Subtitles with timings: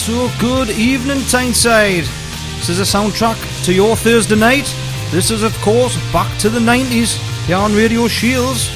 [0.09, 2.03] So good evening, Tyneside.
[2.57, 4.65] This is a soundtrack to your Thursday night.
[5.11, 8.71] This is, of course, back to the 90s here on Radio Shields.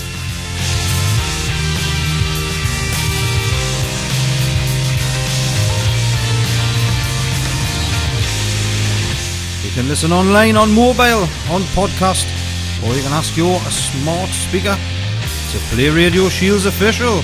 [9.66, 12.28] You can listen online on mobile, on podcast,
[12.86, 14.78] or you can ask your smart speaker
[15.52, 17.24] to play Radio Shields official.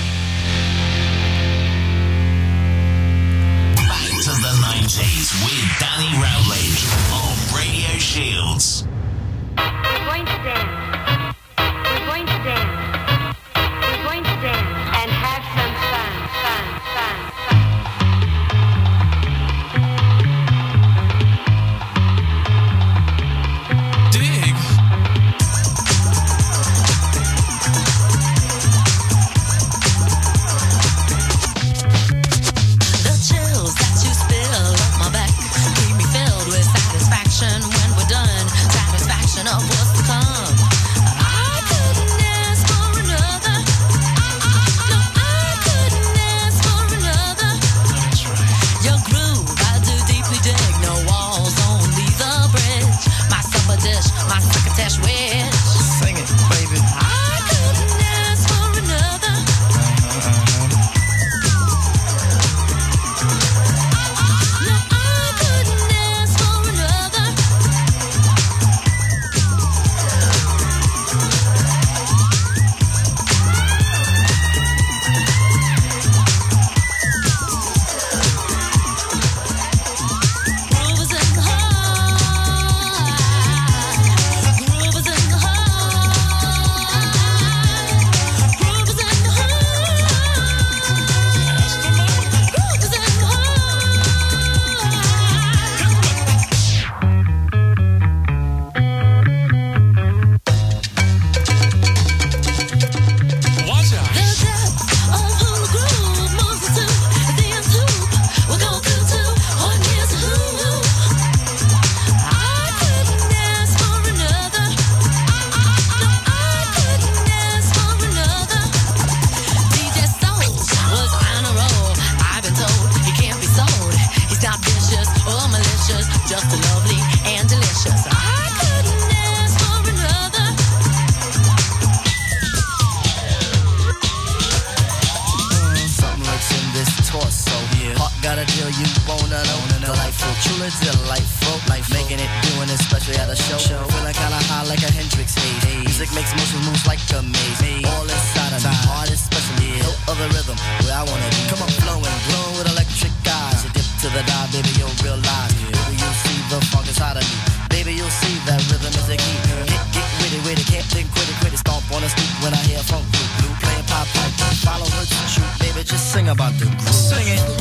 [138.10, 139.94] heart, gotta deal you wanna know.
[139.94, 141.58] Delightful, truly delightful.
[141.70, 143.58] Life making it, doing it, especially at a show.
[143.58, 143.82] show.
[143.90, 145.86] Feeling kinda high like a Hendrix haze.
[145.86, 147.86] Music makes motion moves like a maze.
[147.86, 149.56] All inside of me, heart is special.
[149.62, 151.42] yeah, No other rhythm where I wanna be.
[151.50, 153.64] Come on, flowing, glowing with electric eyes.
[153.64, 155.54] You dip to the dive, baby, you'll realize.
[155.54, 157.38] Baby, you'll see the funk inside of me.
[157.70, 159.38] Baby, you'll see that rhythm is a key.
[159.70, 161.60] Get, get with it, with it, can't think, quit it, quit it.
[161.60, 164.32] Stomp on the street when I hear funk blue, blue playing pop pop,
[164.66, 166.92] Follow her shoot, baby, just sing about the groove.
[166.92, 167.59] Sing it.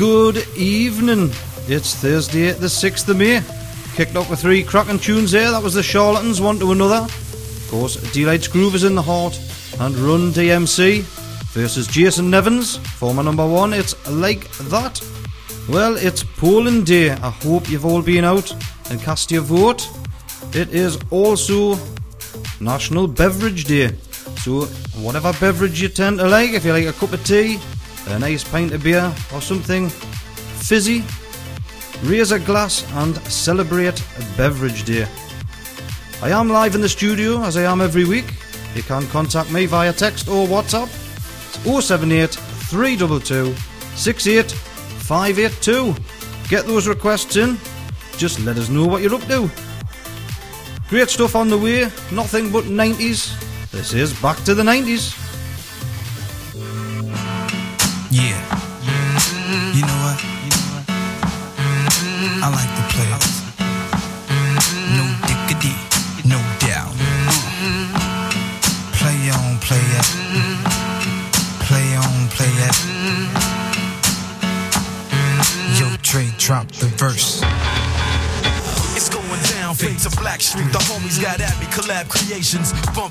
[0.00, 1.28] Good evening.
[1.68, 3.42] It's Thursday, the 6th of May.
[3.96, 5.50] Kicked off with three cracking tunes here.
[5.50, 7.04] That was the Charlatans, one to another.
[7.04, 9.38] Of course, Deee-Lite's Groove is in the heart.
[9.78, 11.02] And Run DMC
[11.52, 13.74] versus Jason Nevins, former number one.
[13.74, 15.06] It's like that.
[15.68, 17.10] Well, it's polling day.
[17.10, 18.50] I hope you've all been out
[18.90, 19.86] and cast your vote.
[20.54, 21.78] It is also
[22.58, 23.88] National Beverage Day.
[24.38, 24.62] So,
[25.02, 27.58] whatever beverage you tend to like, if you like a cup of tea,
[28.10, 31.04] a nice pint of beer, or something fizzy,
[32.04, 35.06] raise a glass and celebrate a Beverage Day.
[36.22, 38.34] I am live in the studio as I am every week.
[38.74, 40.88] You can contact me via text or WhatsApp.
[41.48, 43.54] It's 078 322
[43.96, 45.94] 68582.
[46.48, 47.58] Get those requests in.
[48.16, 49.50] Just let us know what you're up to.
[50.88, 53.34] Great stuff on the way, nothing but 90s.
[53.70, 55.19] This is Back to the 90s.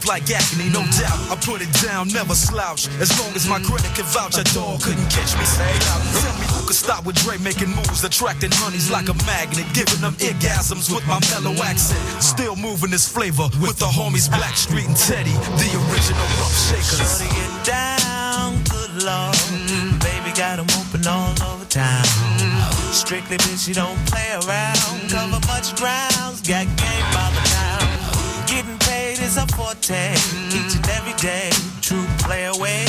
[0.10, 1.22] Like acne, no doubt.
[1.30, 2.89] I put it down, never slouch.
[2.98, 5.46] As long as my credit can vouch, a dog couldn't catch me.
[5.46, 10.01] Tell me who could stop with Dre making moves, attracting honeys like a magnet, giving
[10.01, 12.01] them orgasms with my mellow accent.
[12.24, 16.98] Still moving this flavor with the homies Blackstreet and Teddy, the original rough shakers.
[16.98, 19.38] Shorty get down, good lord.
[19.54, 22.04] Mm, baby got 'em open all over town.
[22.92, 25.10] Strictly bitch, you don't play around.
[25.13, 27.49] Cover much grounds, got game by the
[29.30, 30.14] is a forte,
[30.58, 31.50] each and every day.
[31.82, 32.86] True play away.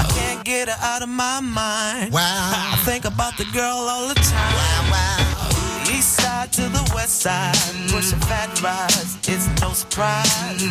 [0.00, 2.12] I can't get her out of my mind.
[2.12, 2.72] Wow.
[2.74, 4.52] I think about the girl all the time.
[4.60, 5.84] Wow, wow.
[5.94, 7.54] East side to the west side,
[7.90, 10.62] pushing fat rides, it's no surprise.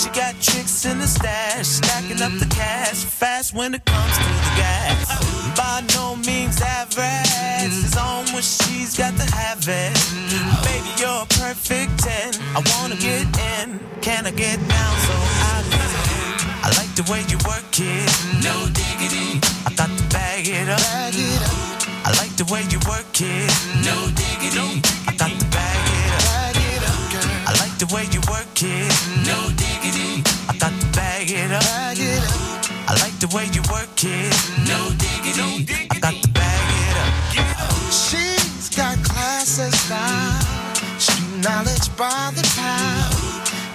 [0.00, 4.41] She got tricks in the stash, stacking up the cash, fast when it comes to
[4.56, 5.08] gas.
[5.56, 7.32] By no means average,
[7.64, 9.94] it's on when she's got to have it.
[10.64, 15.62] Baby, you're a perfect 10, I wanna get in, can I get down so I
[15.70, 15.92] can?
[16.64, 18.08] I like the way you work it,
[18.42, 19.40] no diggity.
[19.66, 20.80] I got to bag it up.
[22.04, 23.50] I like the way you work it.
[23.86, 24.82] No diggity.
[25.06, 26.54] I got to bag it up.
[27.46, 28.90] I like the way you work it.
[29.26, 30.22] No diggity.
[30.48, 31.62] I got to bag it up.
[31.64, 34.31] I like the way you work it.
[34.72, 35.86] No diggity.
[35.90, 37.92] I got to bag it up.
[37.92, 40.40] She's got class and style,
[40.98, 43.32] street knowledge by the pound.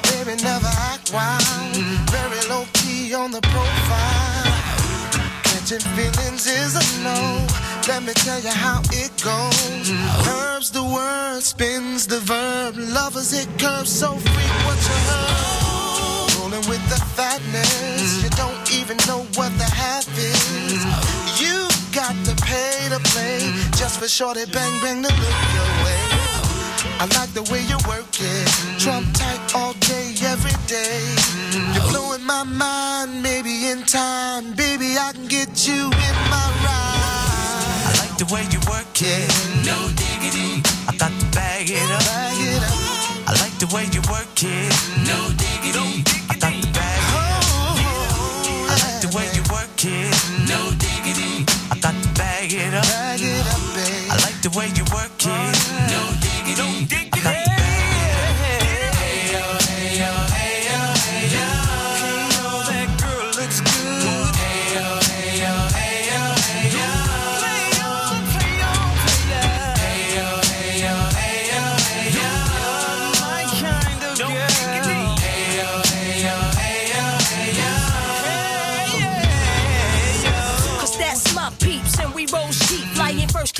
[0.09, 1.75] Baby never act wild,
[2.09, 4.57] very low key on the profile.
[5.43, 7.45] Catching feelings is a no.
[7.87, 9.91] Let me tell you how it goes.
[10.25, 12.75] Curves the word, spins the verb.
[12.77, 14.47] Lovers it curves so you?
[16.39, 18.23] Rolling with the fatness.
[18.23, 20.66] You don't even know what the half is.
[21.97, 23.39] Got to pay to play
[23.73, 25.97] just for shorty bang bang to look your way.
[27.01, 28.47] I like the way you work it.
[28.77, 31.01] Trump tight all day, every day.
[31.73, 34.53] You're blowing my mind, maybe in time.
[34.53, 37.89] Baby, I can get you in my ride.
[37.89, 39.33] I like the way you work it.
[39.65, 40.61] No diggity.
[40.85, 42.05] I got to bag it up.
[42.05, 42.77] Bag it up.
[43.25, 45.06] I like the way you work it.
[54.57, 55.16] Way you work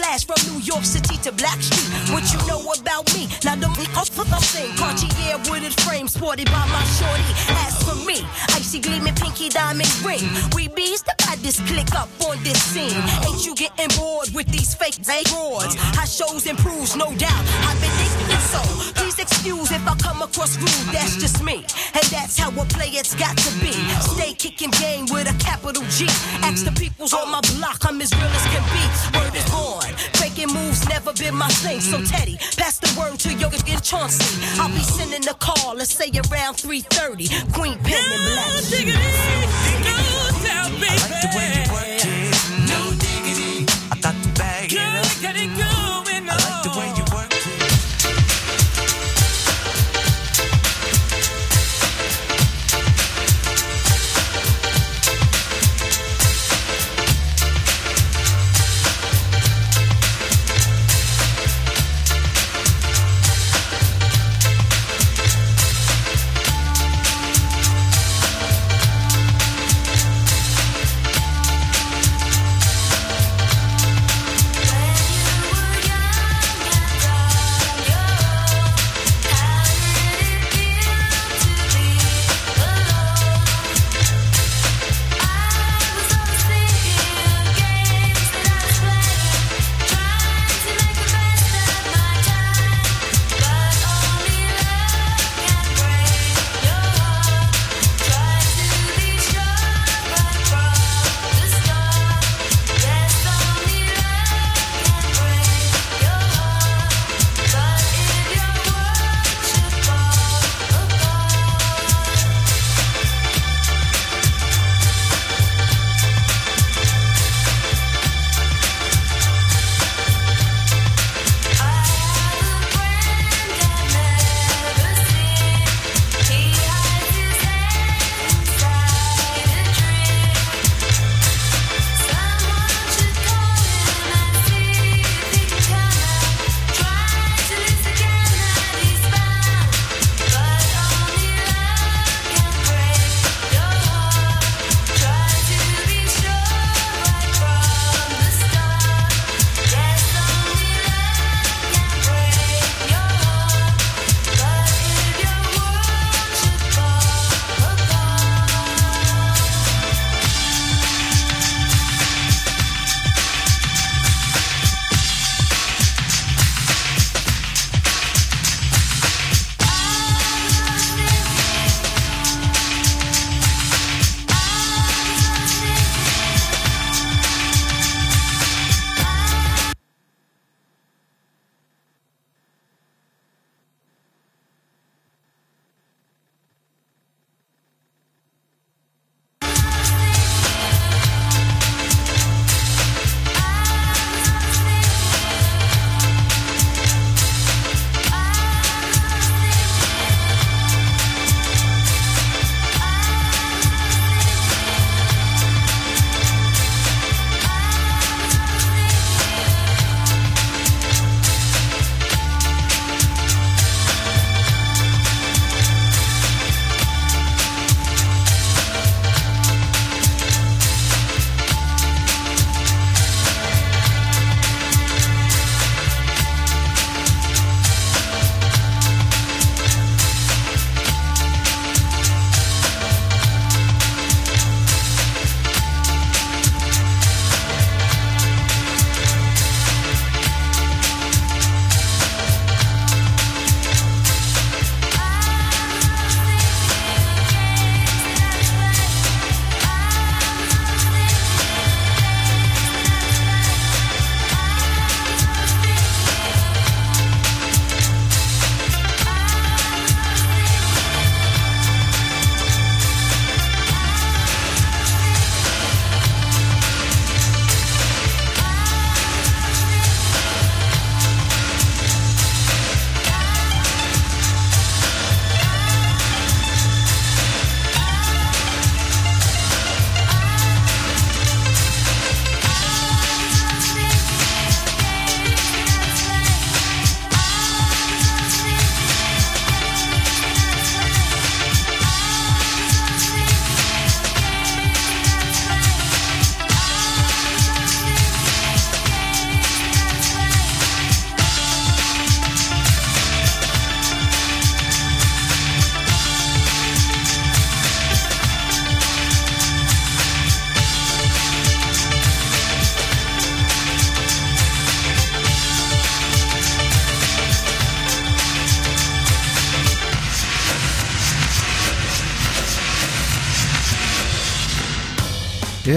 [0.07, 1.89] class from New York City to Black Street.
[2.13, 3.27] What you know about me?
[3.43, 3.67] Now the
[3.97, 4.71] off for something.
[4.77, 7.31] Cartier wooded frame sported by my shorty.
[7.65, 8.23] As for me,
[8.55, 10.23] icy gleaming pinky diamond ring.
[10.55, 13.01] We bees the baddest click up on this scene.
[13.27, 15.75] Ain't you getting bored with these fake broads?
[15.97, 17.43] How shows improves, no doubt.
[17.67, 18.61] I've been thinking so.
[18.95, 20.87] Please excuse if I come across rude.
[20.93, 23.73] That's just me, and that's how a player's got to be.
[24.15, 26.07] Stay kicking game with a capital G.
[26.47, 28.83] Ask the peoples on my block, I'm as real as can be.
[29.17, 29.96] Word is born.
[30.37, 31.79] Faking moves never been my thing.
[31.81, 34.61] So Teddy, pass the word to Yoga and Chauncey.
[34.61, 37.27] I'll be sending the call, let's say around 3:30.
[37.53, 38.45] Queen Pen and Black.
[40.49, 41.66] I like the way you work it.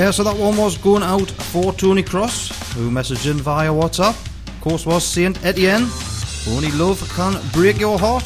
[0.01, 4.17] Yeah, so that one was going out for Tony Cross, who messaged in via WhatsApp.
[4.49, 5.87] Of course, was Saint Etienne.
[6.49, 8.25] Only love can break your heart.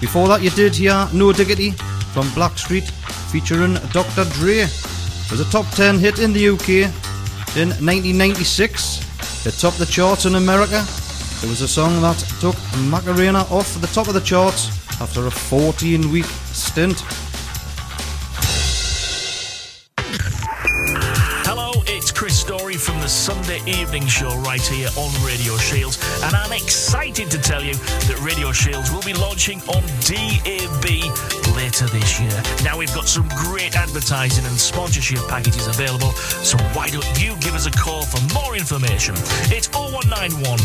[0.00, 1.72] Before that, you did hear No Diggity
[2.14, 2.88] from Blackstreet
[3.32, 4.30] featuring Dr.
[4.38, 4.58] Dre.
[4.58, 6.86] It was a top 10 hit in the UK
[7.58, 9.44] in 1996.
[9.44, 10.86] It topped the charts in America.
[11.42, 12.54] It was a song that took
[12.88, 14.68] Macarena off the top of the charts
[15.00, 17.02] after a 14 week stint.
[24.06, 28.92] Show right here on Radio Shields, and I'm excited to tell you that Radio Shields
[28.92, 30.84] will be launching on DAB
[31.56, 32.42] later this year.
[32.62, 36.12] Now we've got some great advertising and sponsorship packages available,
[36.44, 39.14] so why don't you give us a call for more information?
[39.50, 40.58] It's 0191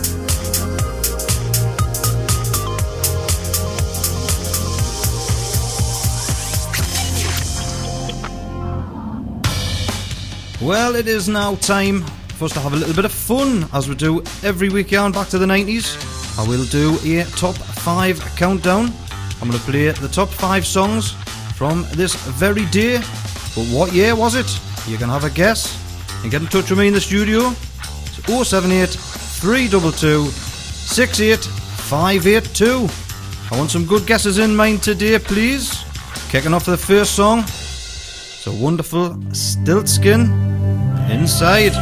[10.62, 12.02] Well, it is now time
[12.38, 15.26] for us to have a little bit of fun as we do every weekend back
[15.30, 15.98] to the 90s.
[16.38, 18.92] I will do a top five countdown.
[19.42, 21.10] I'm going to play the top five songs
[21.56, 22.98] from this very day.
[23.56, 24.46] But what year was it?
[24.86, 25.74] You can have a guess
[26.22, 27.48] and get in touch with me in the studio.
[27.48, 32.88] It's 078 322 68582.
[33.50, 35.82] I want some good guesses in mind today, please.
[36.28, 37.38] Kicking off the first song.
[37.40, 40.28] It's a wonderful Stiltskin
[41.10, 41.72] inside.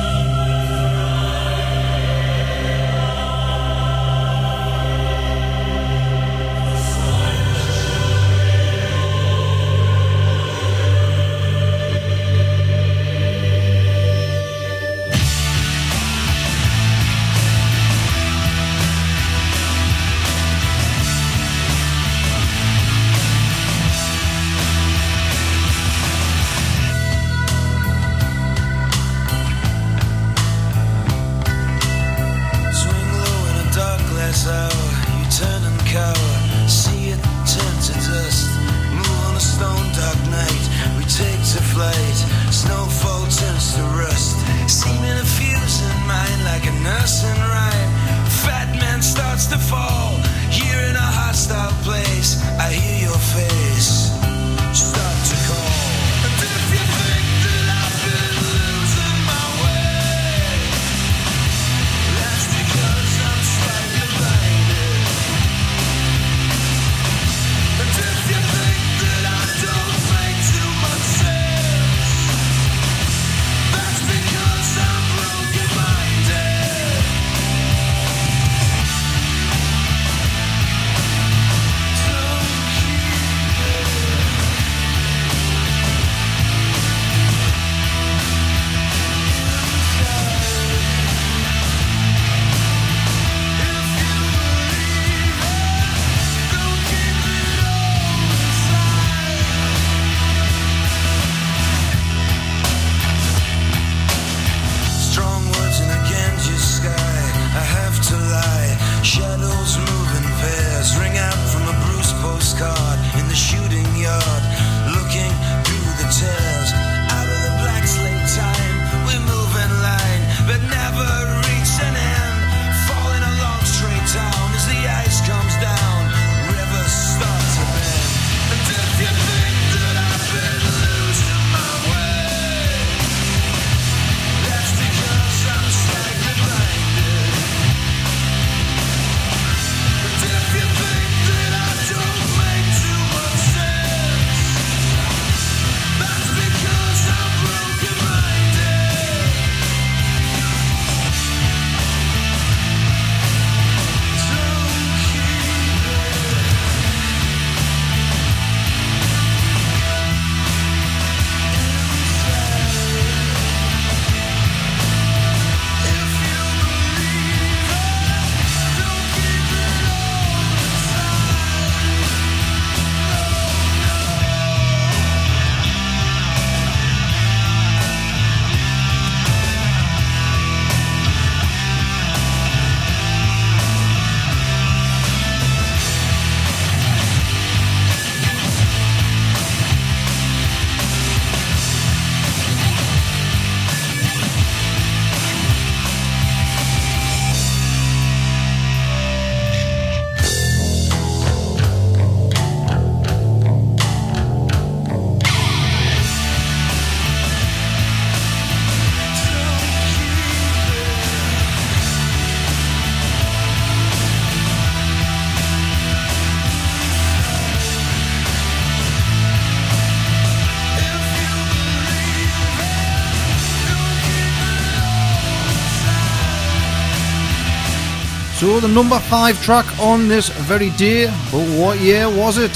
[228.60, 232.52] The number five track on this very day, but what year was it?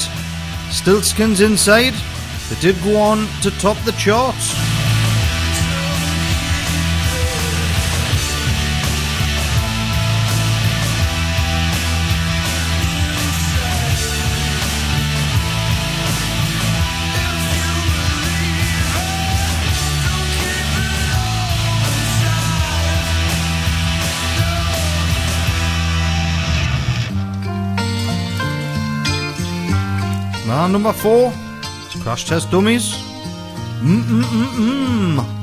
[0.69, 1.93] Stiltskin's Inside.
[2.49, 4.66] They did go on to top the charts.
[30.67, 31.31] Now number four,
[31.85, 32.91] it's Crash Test Dummies.
[33.79, 35.36] Mm-mm-mm-mm.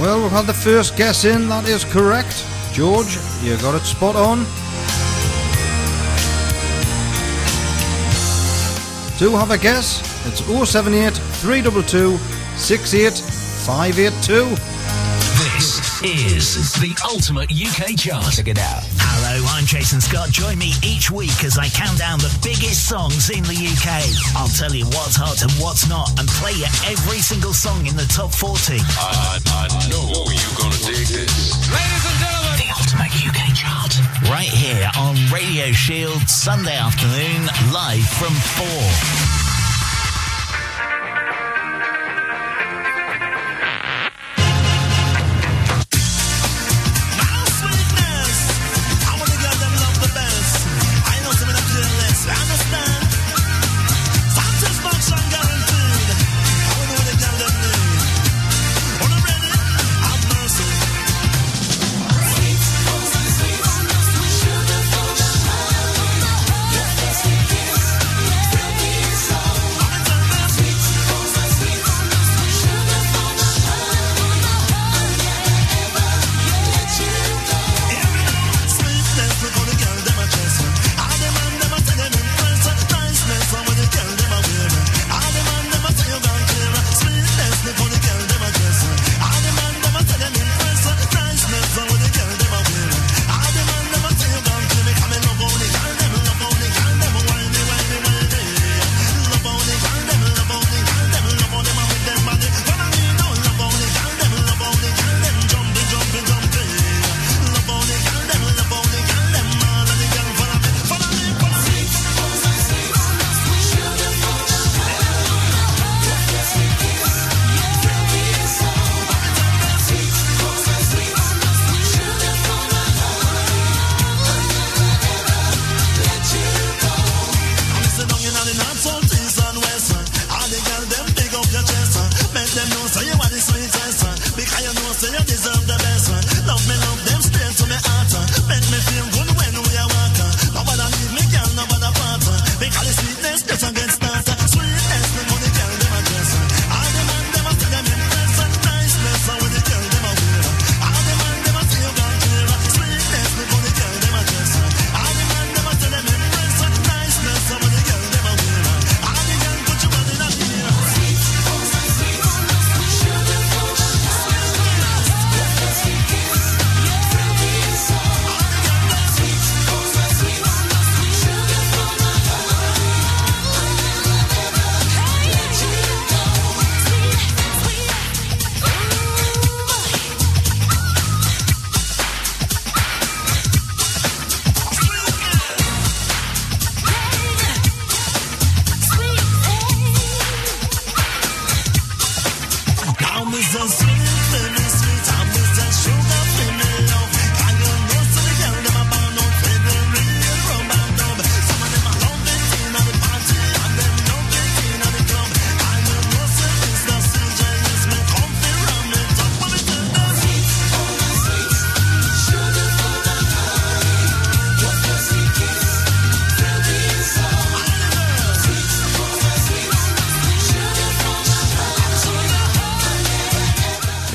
[0.00, 2.44] Well, we've had the first guess in, that is correct.
[2.72, 4.44] George, you got it spot on.
[9.18, 10.00] Do have a guess?
[10.26, 12.18] It's 078 322
[12.56, 14.56] 68582.
[15.54, 18.32] This is the ultimate UK chart.
[18.32, 18.82] Check it out.
[19.34, 20.30] Hello, I'm Jason Scott.
[20.30, 24.06] Join me each week as I count down the biggest songs in the UK.
[24.38, 27.96] I'll tell you what's hot and what's not, and play you every single song in
[27.96, 28.78] the top 40.
[28.78, 31.50] I, I know you're gonna dig this.
[31.66, 33.98] Ladies and gentlemen, the ultimate UK chart.
[34.30, 39.43] Right here on Radio Shield, Sunday afternoon, live from 4.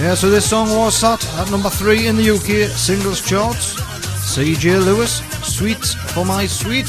[0.09, 3.75] Yeah, so this song was sat at number three in the UK singles charts.
[4.33, 6.87] CJ Lewis, Sweet for My Sweet.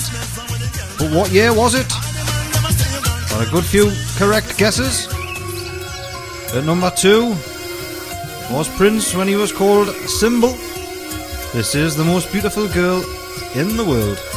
[0.98, 1.86] But what year was it?
[3.28, 5.06] Got a good few correct guesses.
[6.54, 7.36] At number two
[8.50, 10.56] was Prince when he was called Symbol.
[11.52, 13.04] This is the most beautiful girl
[13.54, 14.29] in the world.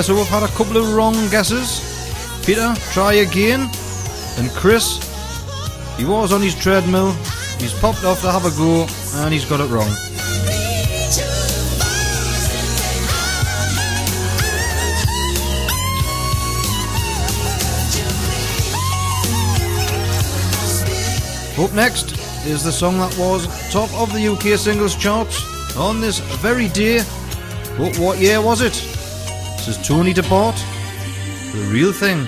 [0.00, 1.84] Yeah, so we've had a couple of wrong guesses.
[2.46, 3.68] Peter, try again.
[4.38, 4.96] And Chris,
[5.98, 7.12] he was on his treadmill.
[7.58, 8.86] He's popped off to have a go,
[9.16, 9.90] and he's got it wrong.
[21.62, 22.12] Up next
[22.46, 27.02] is the song that was top of the UK singles charts on this very day.
[27.76, 28.89] But what year was it?
[29.60, 30.56] This is Tony Di Bart.
[31.52, 32.26] The real thing.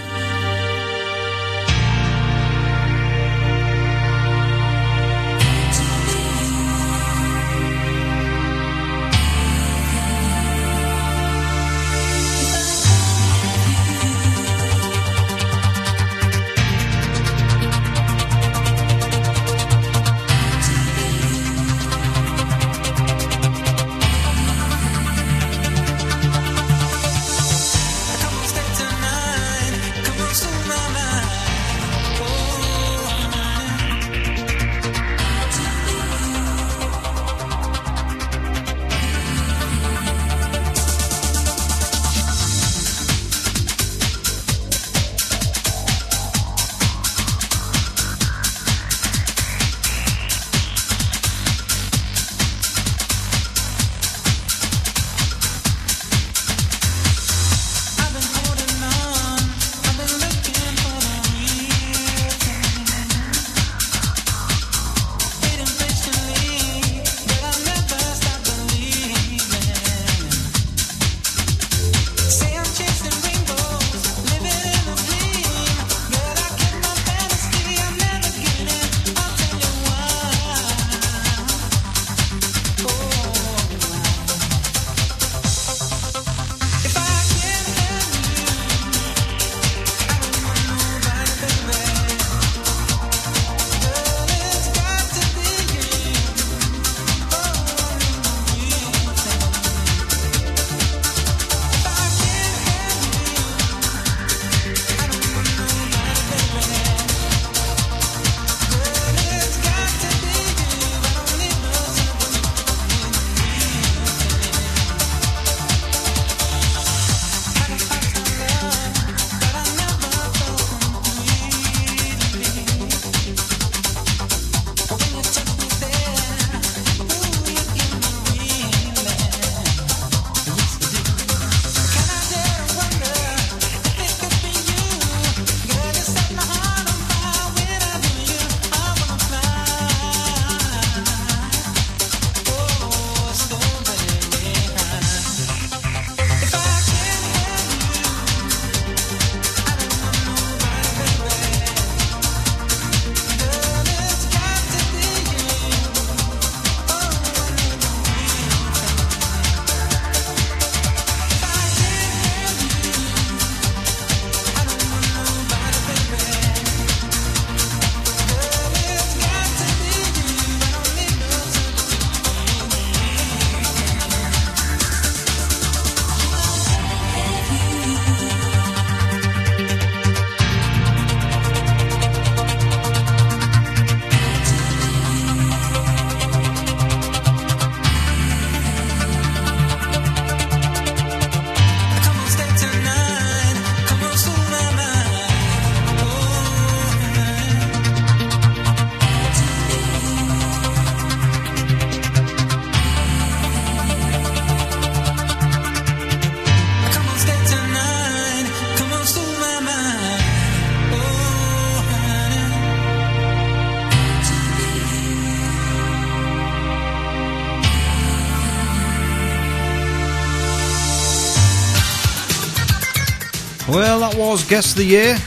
[224.32, 225.18] That Guess the Year.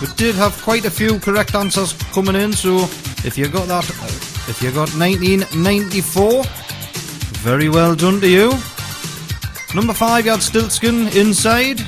[0.00, 2.84] We did have quite a few correct answers coming in, so
[3.22, 3.84] if you got that,
[4.48, 6.42] if you got 1994,
[7.44, 8.48] very well done to you.
[9.74, 11.82] Number five, you had Stiltskin Inside.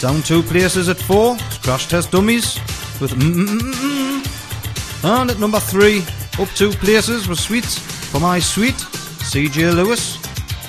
[0.00, 2.56] Down two places at four, Crash Test Dummies
[3.00, 6.04] with mm, mm, mm, mm And at number three,
[6.38, 8.76] up two places was Sweets for My Sweet,
[9.30, 10.18] CJ Lewis.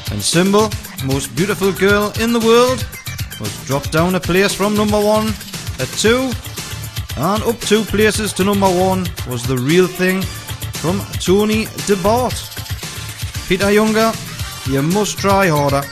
[0.10, 0.70] And Symbol,
[1.04, 2.88] Most Beautiful Girl in the World,
[3.40, 5.28] was dropped down a place from number one
[5.80, 6.32] at two.
[7.18, 10.22] And up two places to number one was The Real Thing
[10.82, 12.36] from Tony Di Bart.
[13.48, 14.12] Peter Younger,
[14.70, 15.84] you must try harder.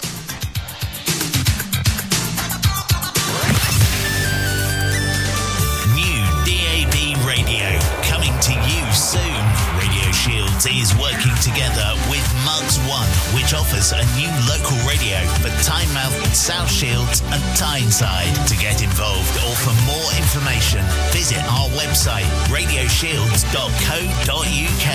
[22.96, 24.88] radioshields.co.uk.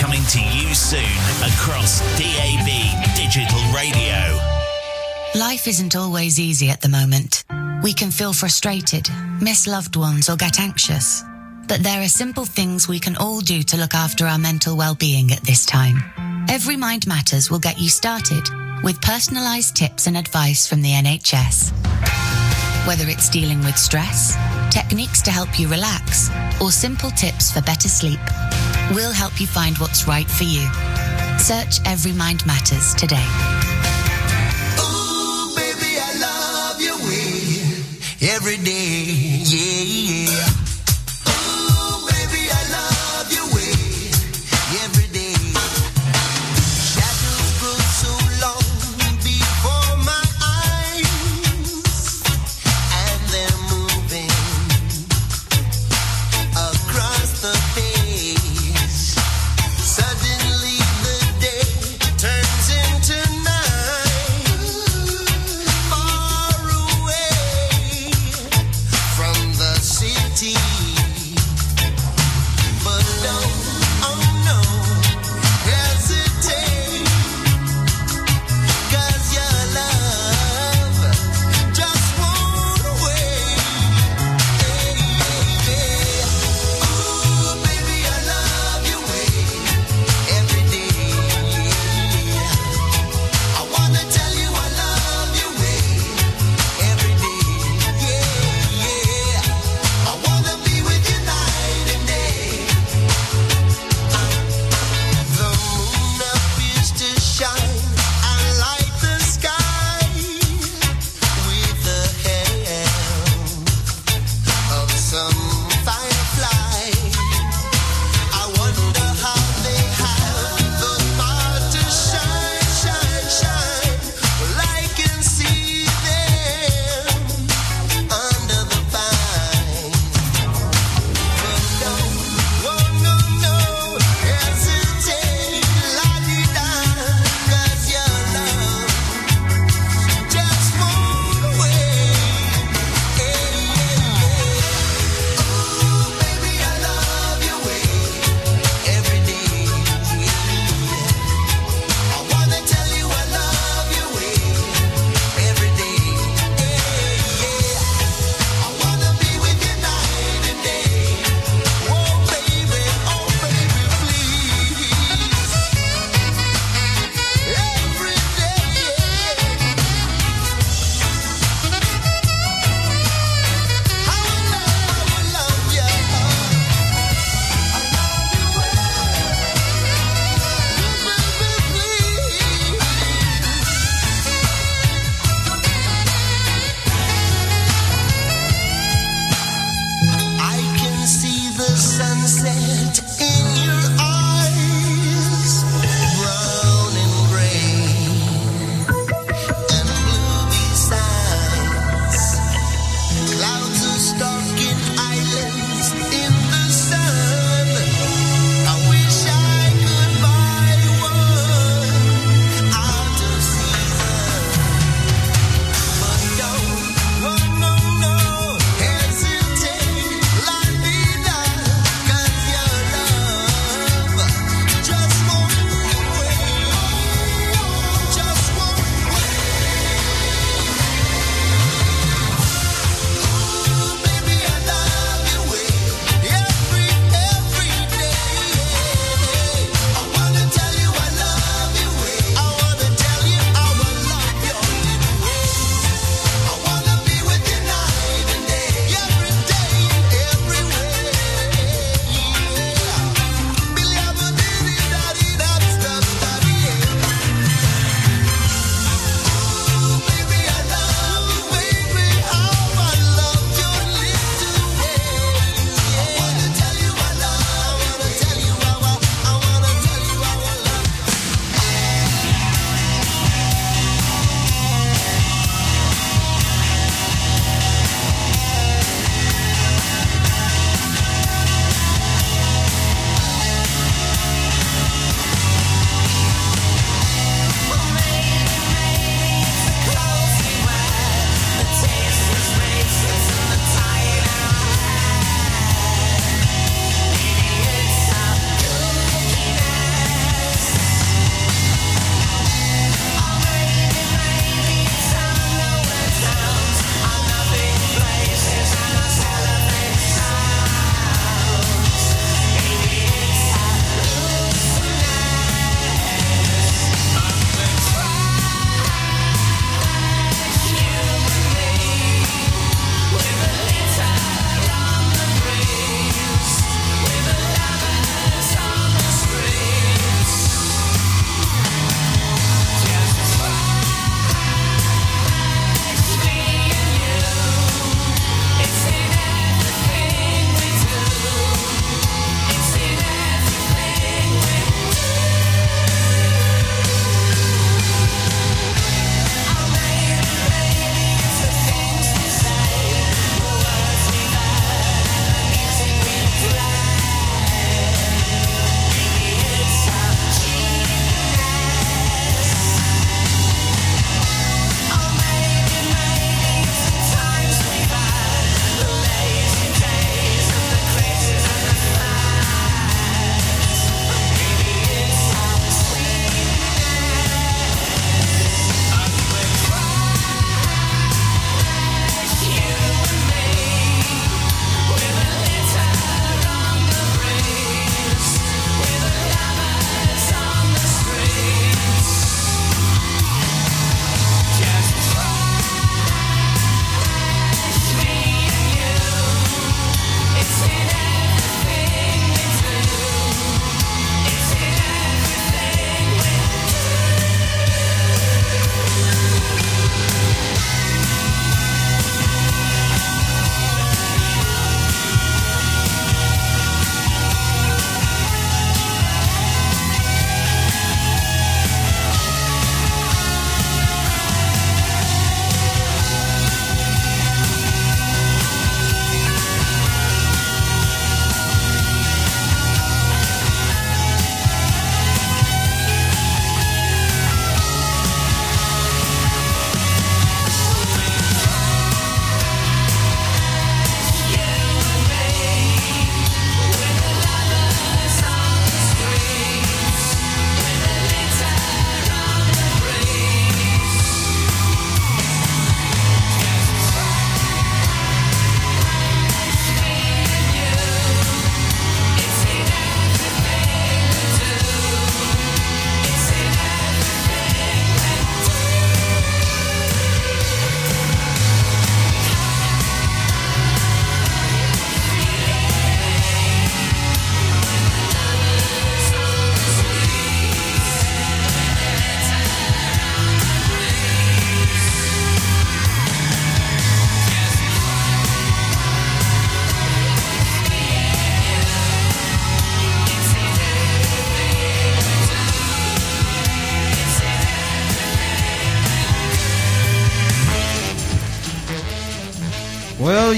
[0.00, 1.04] Coming to you soon
[1.46, 2.66] across DAB
[3.14, 4.18] digital radio.
[5.38, 7.44] Life isn't always easy at the moment.
[7.82, 9.08] We can feel frustrated,
[9.40, 11.22] miss loved ones, or get anxious.
[11.68, 15.32] But there are simple things we can all do to look after our mental well-being
[15.32, 16.02] at this time.
[16.48, 18.44] Every Mind Matters will get you started
[18.82, 21.72] with personalised tips and advice from the NHS.
[22.86, 24.36] Whether it's dealing with stress,
[24.70, 26.28] techniques to help you relax,
[26.64, 28.20] or simple tips for better sleep,
[28.94, 30.66] we'll help you find what's right for you.
[31.38, 33.28] Search Every Mind Matters today.
[35.54, 38.73] Baby, I love your way every day.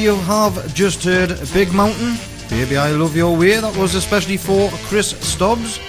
[0.06, 2.14] You have just heard Big Mountain,
[2.48, 3.58] Baby I Love Your Way.
[3.58, 5.80] That was especially for Chris Stubbs.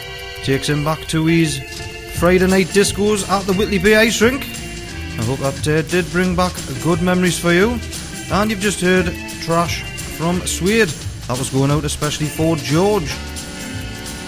[0.43, 1.59] Takes him back to his
[2.18, 4.41] Friday night discos at the Whitley Bay Ice Rink.
[5.20, 6.51] I hope that uh, did bring back
[6.84, 7.78] good memories for you.
[8.32, 9.05] And you've just heard
[9.43, 9.84] Trash
[10.18, 10.89] from Suede.
[11.28, 13.15] That was going out especially for George.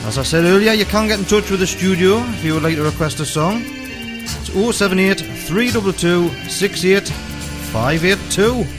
[0.06, 2.62] As I said earlier, you can get in touch with the studio if you would
[2.62, 3.64] like to request a song.
[3.66, 8.79] It's 078 322 68582.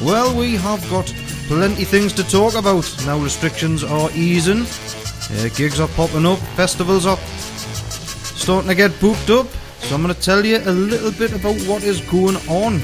[0.00, 1.06] Well, we have got
[1.46, 2.86] plenty things to talk about.
[3.04, 9.28] Now restrictions are easing, uh, gigs are popping up, festivals are starting to get booked
[9.28, 9.46] up.
[9.80, 12.80] So I'm going to tell you a little bit about what is going on.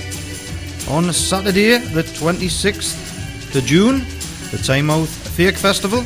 [0.89, 4.01] On Saturday, the 26th of June,
[4.51, 6.05] the Tynemouth Fake Festival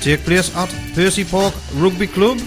[0.00, 2.38] take place at Percy Park Rugby Club.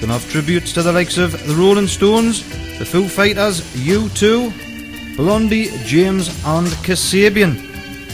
[0.00, 2.42] Gonna have tributes to the likes of the Rolling Stones,
[2.78, 4.71] the Foo Fighters, U2,
[5.16, 7.56] Blondie, James, and Kasabian.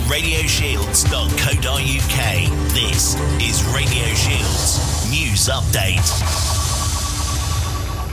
[0.05, 2.75] radioshields.co.uk.
[2.75, 6.05] This is Radio Shields News Update.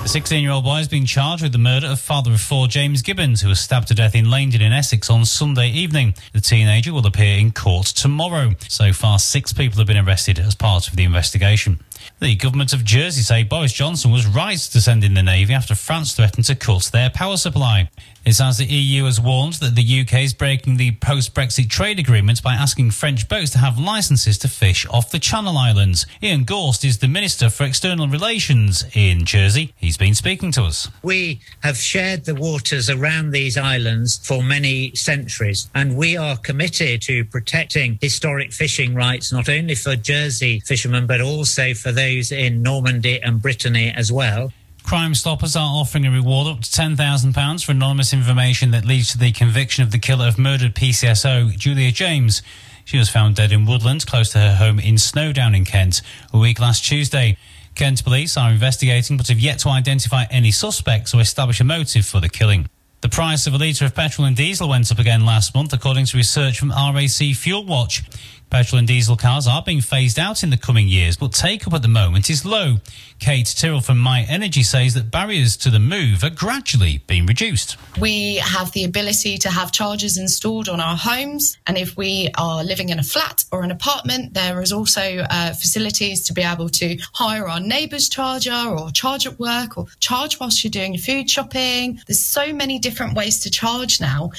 [0.04, 2.68] A 16 year old boy has been charged with the murder of father of four
[2.68, 6.16] James Gibbons, who was stabbed to death in Langdon in Essex on Sunday evening.
[6.32, 8.52] The teenager will appear in court tomorrow.
[8.70, 11.82] So far, six people have been arrested as part of the investigation.
[12.20, 15.76] The government of Jersey say Boris Johnson was right to send in the Navy after
[15.76, 17.90] France threatened to cut their power supply.
[18.24, 21.98] It's as the EU has warned that the UK is breaking the post Brexit trade
[21.98, 26.06] agreement by asking French boats to have licenses to fish off the Channel Islands.
[26.22, 29.74] Ian Gorst is the Minister for External Relations in Jersey.
[29.76, 30.88] He's been speaking to us.
[31.02, 37.02] We have shared the waters around these islands for many centuries, and we are committed
[37.04, 42.62] to protecting historic fishing rights, not only for Jersey fishermen, but also for those in
[42.62, 44.54] Normandy and Brittany as well.
[44.84, 49.18] Crime Stoppers are offering a reward up to £10,000 for anonymous information that leads to
[49.18, 52.42] the conviction of the killer of murdered PCSO, Julia James.
[52.84, 56.02] She was found dead in woodland close to her home in Snowdown in Kent,
[56.34, 57.38] a week last Tuesday.
[57.76, 62.06] Kent police are investigating but have yet to identify any suspects or establish a motive
[62.06, 62.68] for the killing.
[63.00, 66.06] The price of a litre of petrol and diesel went up again last month, according
[66.08, 68.04] to research from RAC Fuel Watch.
[68.52, 71.74] Petrol and diesel cars are being phased out in the coming years, but take up
[71.74, 72.76] at the moment is low.
[73.18, 77.78] Kate Tyrrell from My Energy says that barriers to the move are gradually being reduced.
[77.98, 82.62] We have the ability to have chargers installed on our homes, and if we are
[82.62, 86.68] living in a flat or an apartment, there is also uh, facilities to be able
[86.68, 91.02] to hire our neighbour's charger or charge at work or charge whilst you're doing your
[91.02, 92.02] food shopping.
[92.06, 94.32] There's so many different ways to charge now.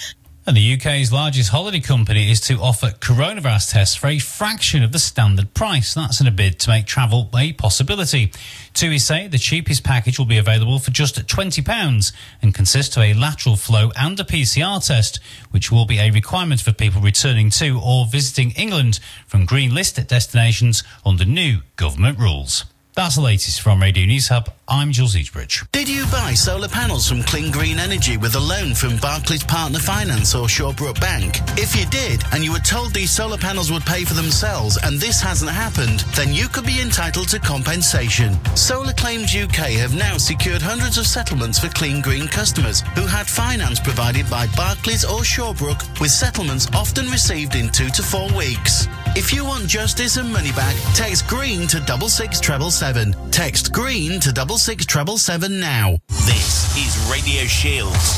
[0.44, 4.90] And the UK's largest holiday company is to offer coronavirus tests for a fraction of
[4.90, 5.94] the standard price.
[5.94, 8.32] That's in a bid to make travel a possibility.
[8.74, 12.12] TUI say the cheapest package will be available for just £20
[12.42, 15.20] and consists of a lateral flow and a PCR test,
[15.52, 20.08] which will be a requirement for people returning to or visiting England from green listed
[20.08, 22.64] destinations under new government rules.
[22.94, 24.52] That's the latest from Radio News Hub.
[24.72, 25.70] I'm Jules Eachbridge.
[25.70, 29.78] Did you buy solar panels from Clean Green Energy with a loan from Barclays Partner
[29.78, 31.40] Finance or Shawbrook Bank?
[31.58, 34.98] If you did, and you were told these solar panels would pay for themselves and
[34.98, 38.32] this hasn't happened, then you could be entitled to compensation.
[38.56, 43.26] Solar Claims UK have now secured hundreds of settlements for Clean Green customers who had
[43.26, 48.88] finance provided by Barclays or Shawbrook, with settlements often received in two to four weeks.
[49.14, 53.14] If you want justice and money back, text green to double six treble seven.
[53.30, 55.98] Text green to double six treble seven now.
[56.08, 58.16] This is Radio Shields.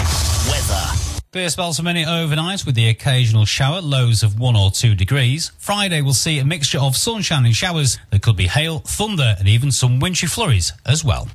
[0.51, 0.85] Weather.
[1.33, 5.53] Beer spells for many overnight with the occasional shower, lows of 1 or 2 degrees.
[5.59, 7.99] Friday will see a mixture of sunshine and showers.
[8.11, 11.29] There could be hail, thunder, and even some wintry flurries as well.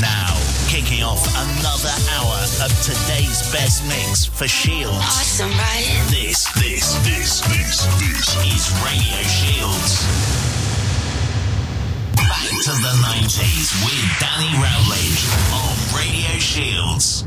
[0.02, 0.37] Now,
[0.78, 4.94] kicking off another hour of today's best mix for Shields.
[4.96, 6.06] Awesome, right?
[6.12, 10.06] This, this, this, this, this is Radio Shields.
[12.16, 15.10] Back to the 90s with Danny Rowley
[15.50, 17.26] on Radio Shields.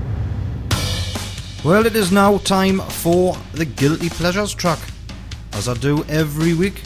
[1.64, 4.78] Well, it is now time for the Guilty Pleasures track.
[5.54, 6.82] As I do every week,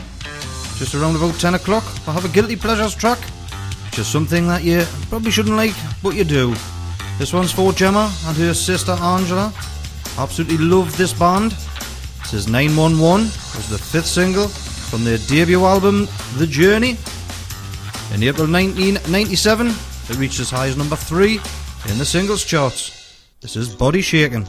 [0.78, 3.18] just around about 10 o'clock, I have a Guilty Pleasures track,
[3.95, 5.72] which is something that you probably shouldn't like,
[6.03, 6.53] but you do.
[7.16, 9.53] This one's for Gemma and her sister Angela.
[10.18, 11.53] Absolutely love this band.
[12.22, 16.97] This is 911, it was the fifth single from their debut album, The Journey.
[18.12, 21.34] In April 1997, it reached as high as number three
[21.88, 23.22] in the singles charts.
[23.42, 24.45] This is Body Shaking.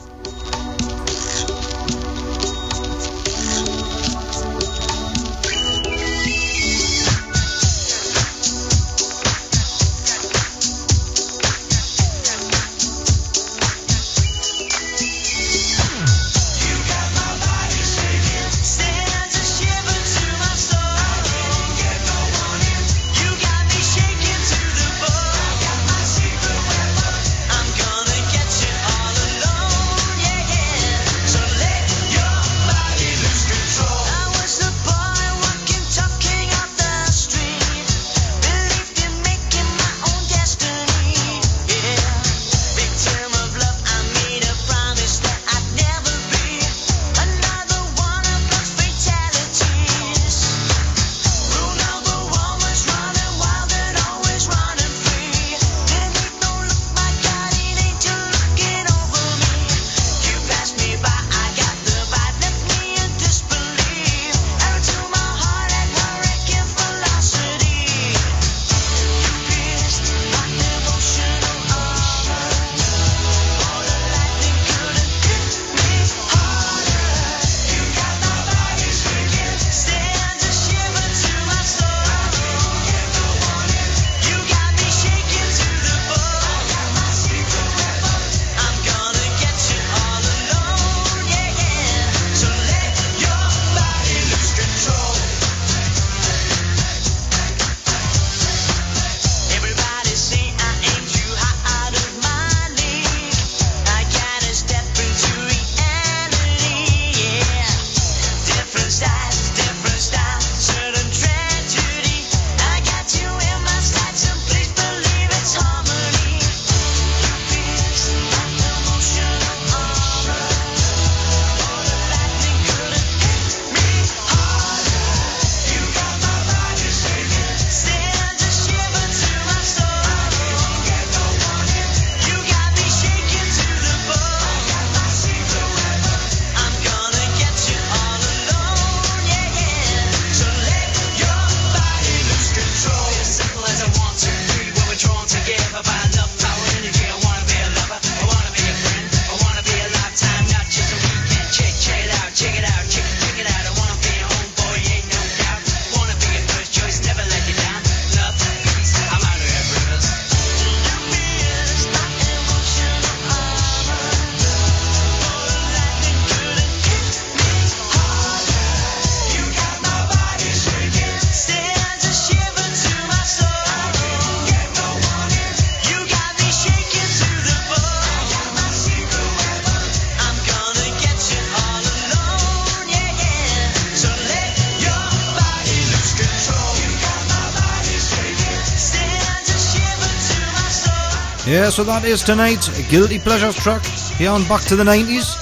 [191.55, 193.85] Yeah, so that is tonight's Guilty Pleasures track
[194.19, 195.39] here on Back to the 90s.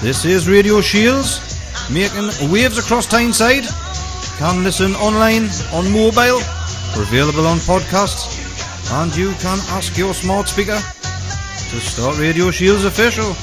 [0.00, 1.40] This is Radio Shields
[1.90, 3.66] making waves across Tyneside.
[4.38, 6.38] Can listen online, on mobile,
[6.94, 8.30] we're available on podcasts,
[9.02, 13.34] and you can ask your smart speaker to start Radio Shields official.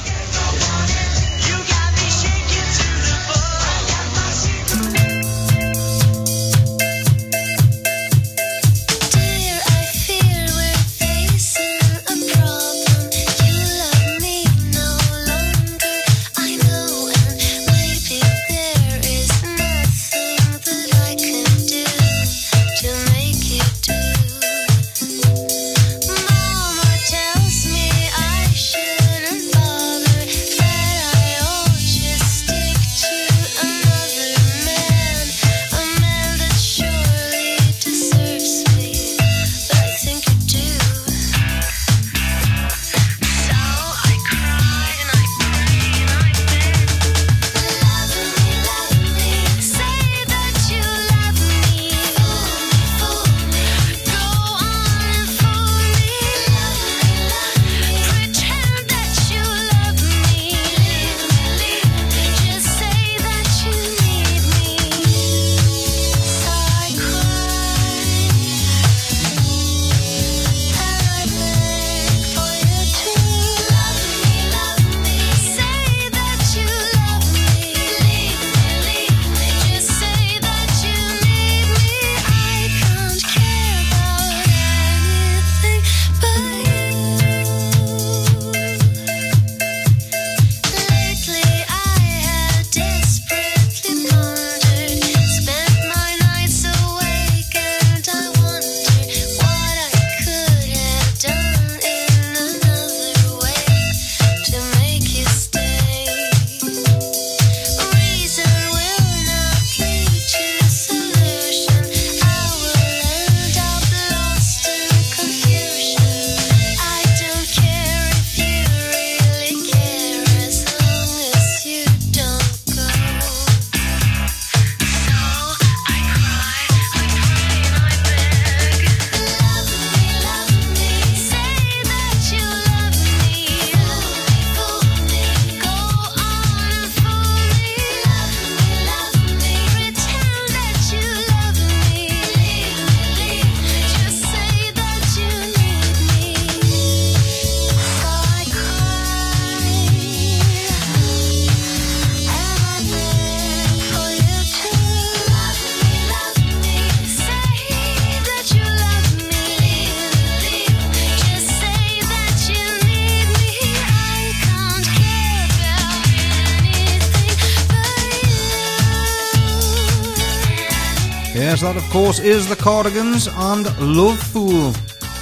[171.94, 174.76] course, is The Cardigans and Lovefool.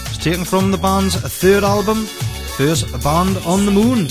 [0.07, 2.05] It's taken from the band's third album,
[2.55, 4.07] First Band on the Moon.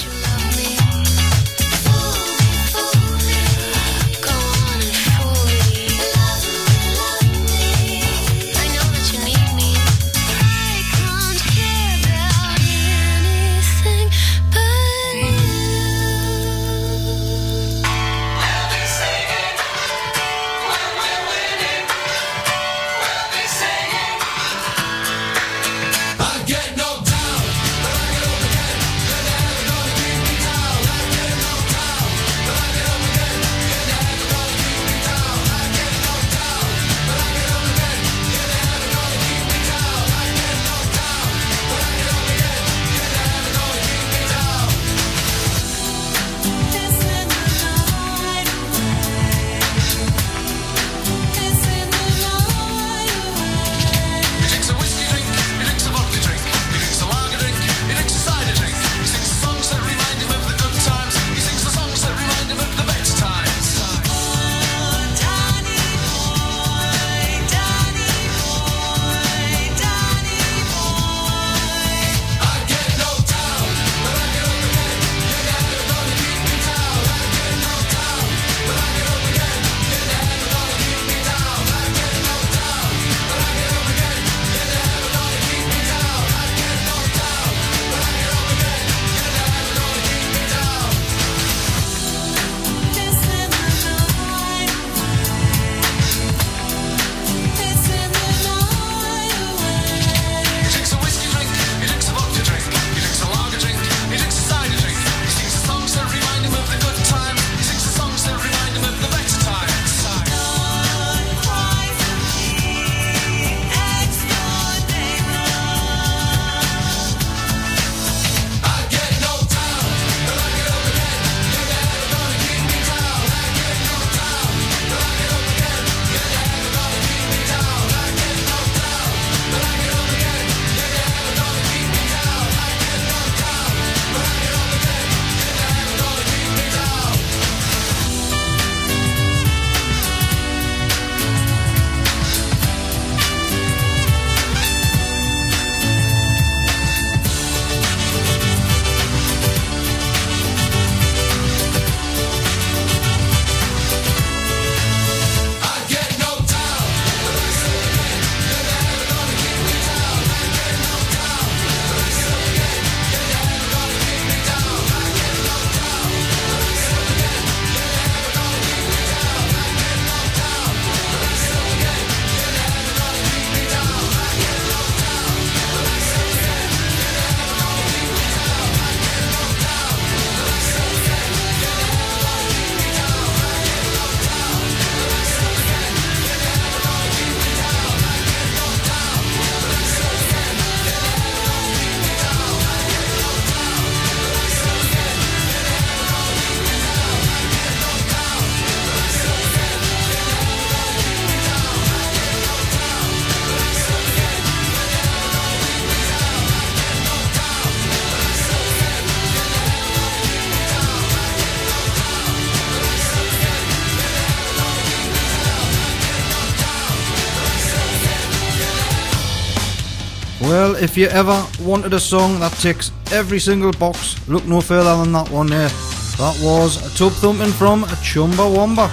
[220.80, 225.12] If you ever wanted a song that ticks every single box, look no further than
[225.12, 225.68] that one there.
[226.16, 228.88] That was a Tub Thumping from a Chumbawamba.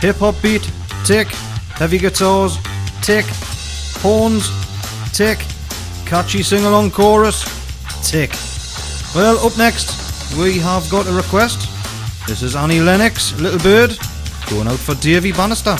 [0.00, 0.62] Hip hop beat,
[1.04, 1.28] tick.
[1.74, 2.58] Heavy guitars,
[3.02, 3.24] tick.
[4.00, 4.48] Horns,
[5.12, 5.38] tick.
[6.06, 7.42] Catchy sing along chorus,
[8.08, 8.30] tick.
[9.14, 11.68] Well, up next, we have got a request.
[12.28, 13.96] This is Annie Lennox, Little Bird,
[14.50, 15.76] going out for Davy Bannister.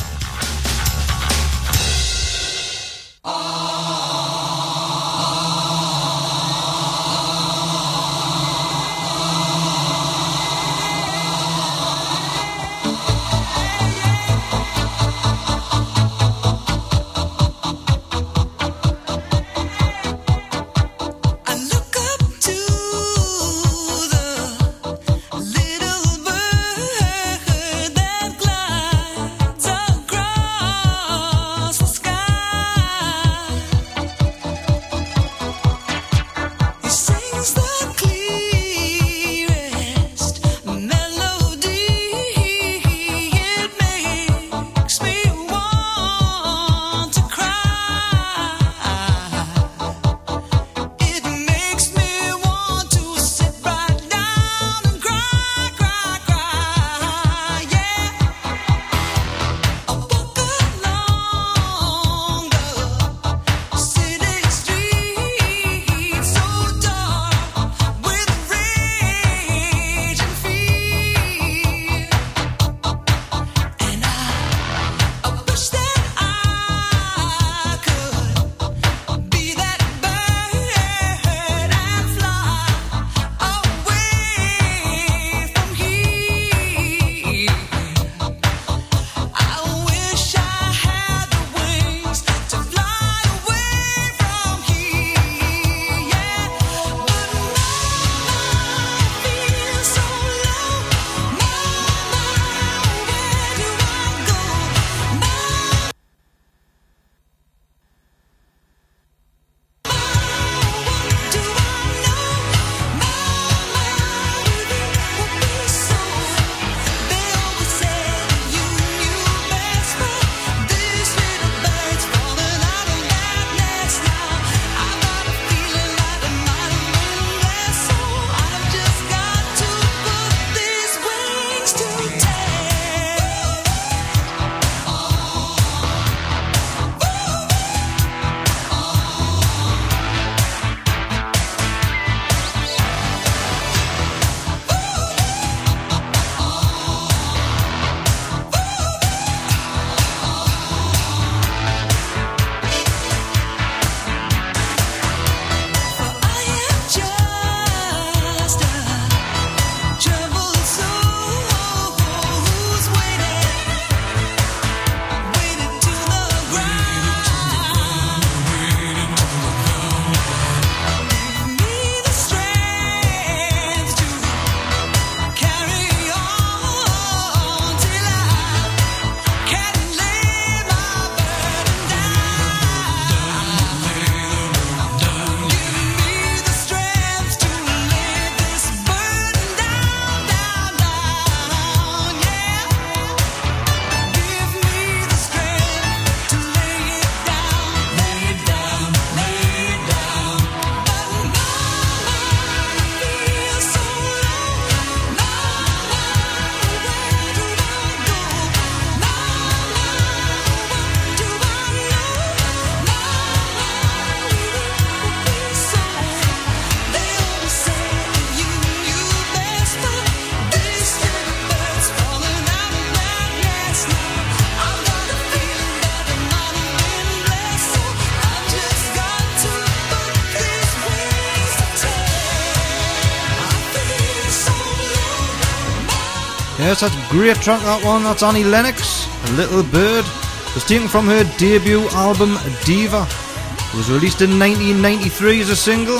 [236.68, 238.02] Yes, that's a great track, that one.
[238.04, 240.04] That's Annie Lennox, A Little Bird.
[240.04, 242.36] It was taken from her debut album,
[242.66, 243.08] Diva.
[243.08, 245.96] It was released in 1993 as a single,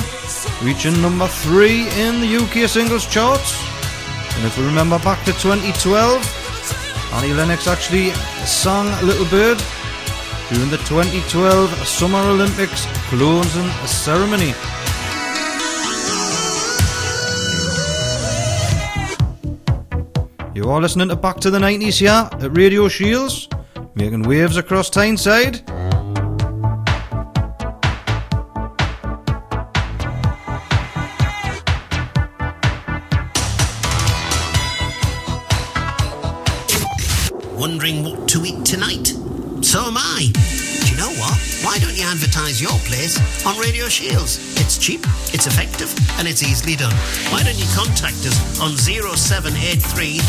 [0.61, 3.57] reaching number three in the UK singles charts.
[4.37, 5.73] And if we remember back to 2012,
[7.17, 8.13] Annie Lennox actually
[8.45, 9.57] sang Little Bird
[10.53, 14.53] during the 2012 Summer Olympics closing ceremony.
[20.69, 23.49] You are listening to Back to the 90s here at Radio Shields,
[23.95, 25.67] making waves across Tyneside.
[43.49, 44.39] on Radio Shields.
[44.61, 45.01] It's cheap,
[45.33, 45.89] it's effective,
[46.19, 46.93] and it's easily done.
[47.33, 50.21] Why don't you contact us on 0783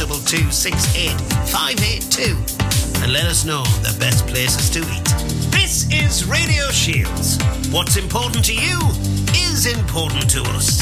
[3.04, 5.04] and let us know the best places to eat.
[5.52, 7.38] This is Radio Shields.
[7.72, 8.80] What's important to you
[9.36, 10.80] is important to us.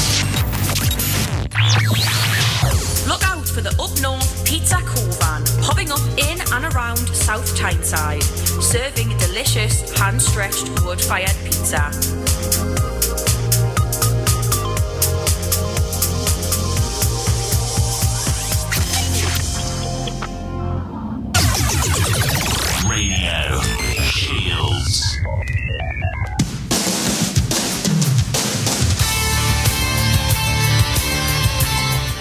[3.08, 7.56] Look out for the Up North Pizza Cool Van, popping up in and around South
[7.56, 11.90] Tyneside, serving delicious hand-stretched wood-fired pizza
[24.10, 25.16] shields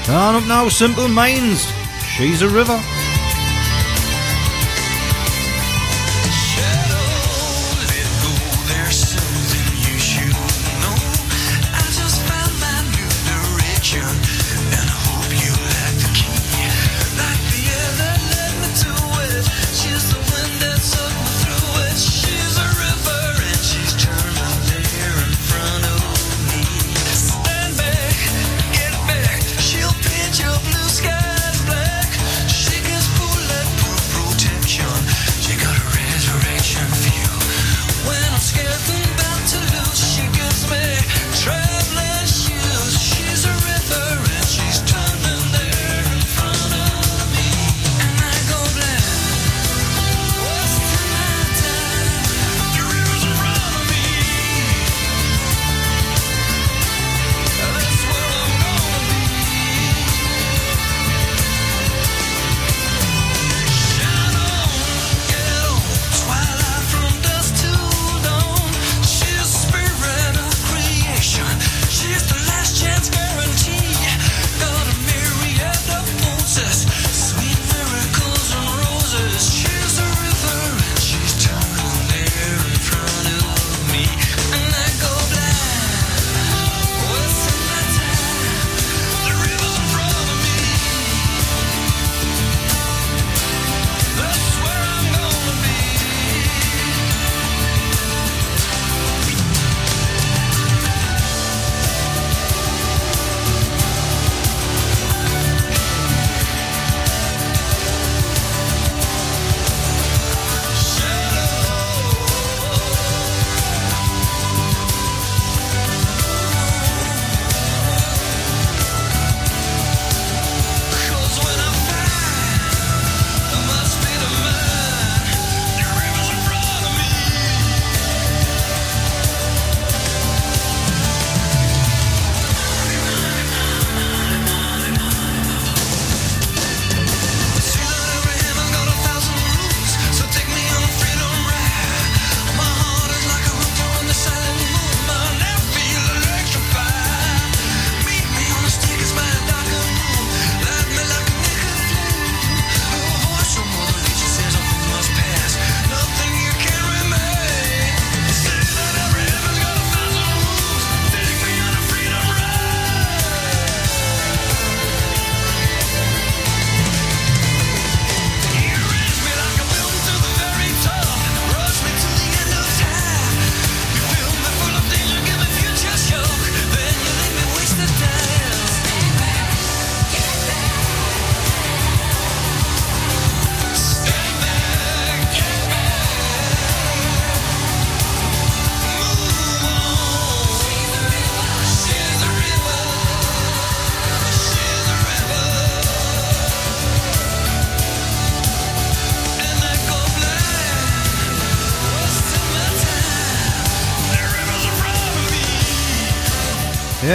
[0.05, 1.67] turn up now, simple minds.
[2.15, 2.96] She's a river.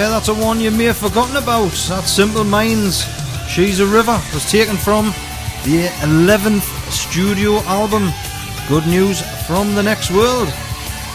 [0.03, 1.71] Yeah, that's a one you may have forgotten about.
[1.89, 3.07] That's Simple Minds.
[3.49, 5.15] She's a River was taken from
[5.63, 8.11] the 11th studio album.
[8.69, 10.49] Good news from the next world,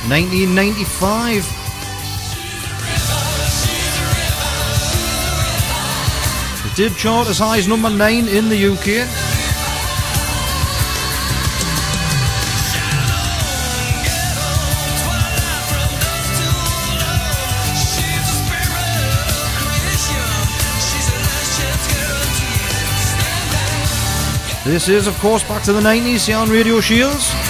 [0.07, 1.43] 1995.
[6.65, 9.26] It did chart as high as number 9 in the UK.
[24.67, 27.46] This is, of course, Back to the 90s here on Radio Shields.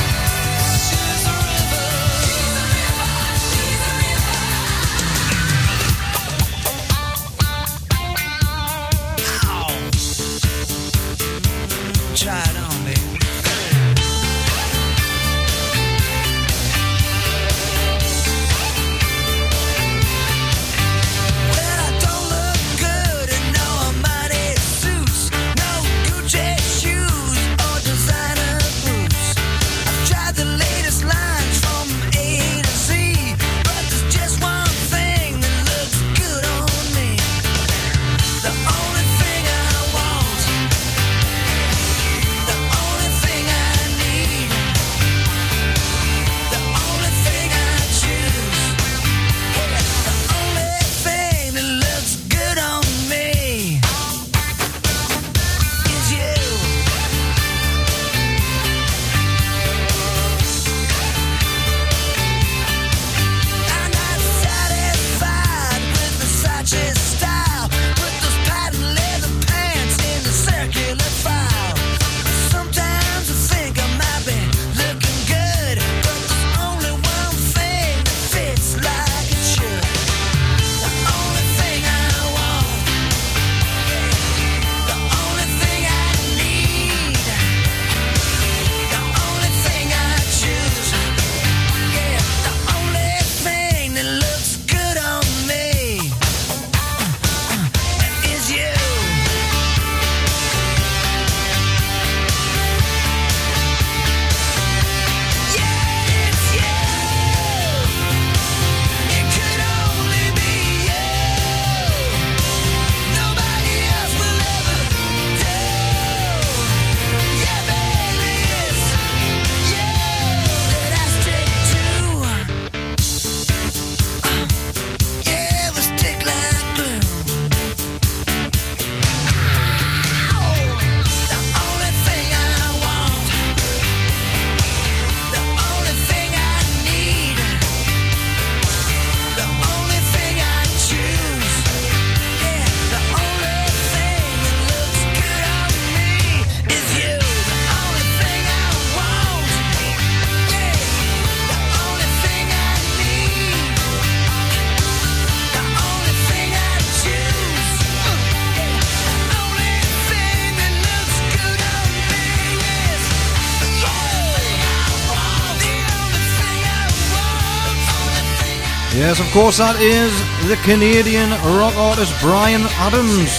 [168.97, 170.09] Yes, of course, that is
[170.49, 171.29] the Canadian
[171.61, 173.29] rock artist Bryan Adams.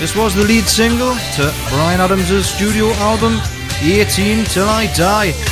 [0.00, 3.38] This was the lead single to Bryan Adams' studio album,
[3.80, 5.51] 18 Till I Die.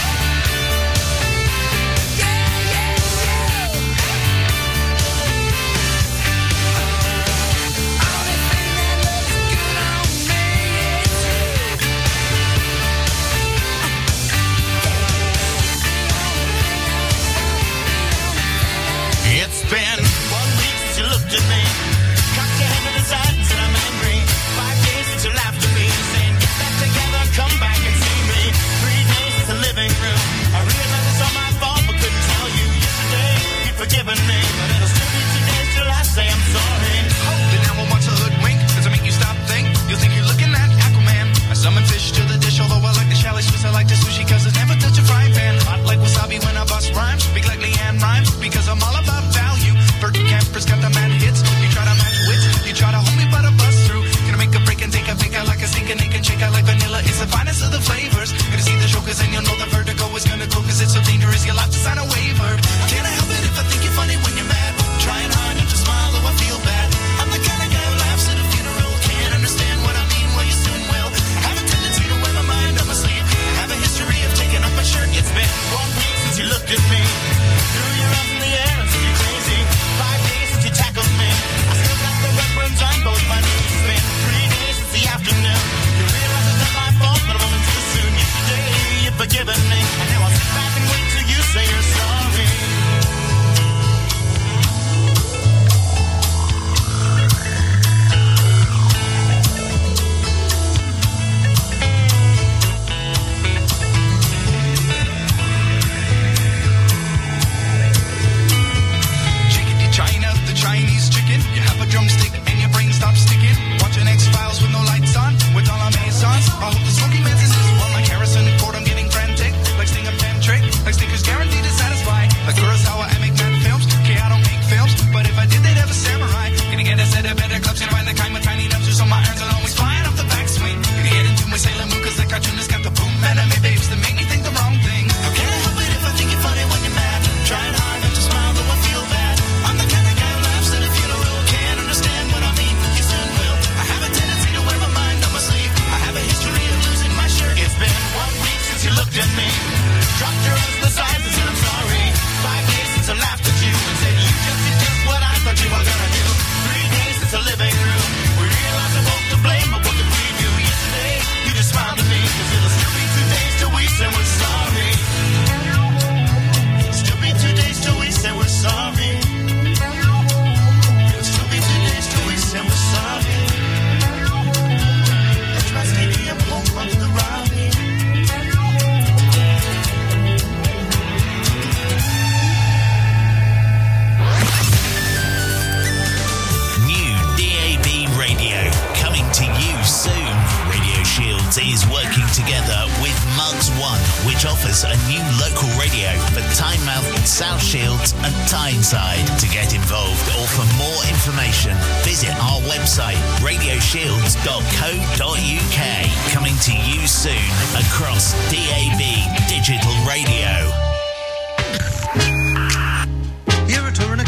[194.59, 199.25] Us a new local radio for Tynemouth, South Shields and Tyneside.
[199.39, 206.33] To get involved or for more information, visit our website radioshields.co.uk.
[206.33, 209.01] Coming to you soon across DAB
[209.49, 210.90] Digital Radio.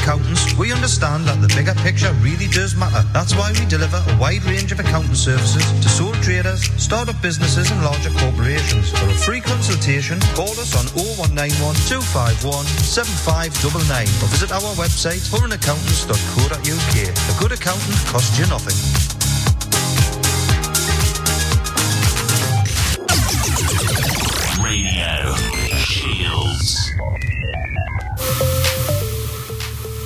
[0.02, 3.06] Accountants, we understand that the bigger picture really does matter.
[3.12, 7.70] That's why we deliver a wide range of accounting services to sole traders, startup businesses
[7.70, 8.90] and larger corporations.
[8.90, 11.54] For a free consultation, call us on 0191
[11.86, 16.94] 251 7599 or visit our website turinaccountants.co.uk.
[17.06, 19.11] A good accountant costs you nothing.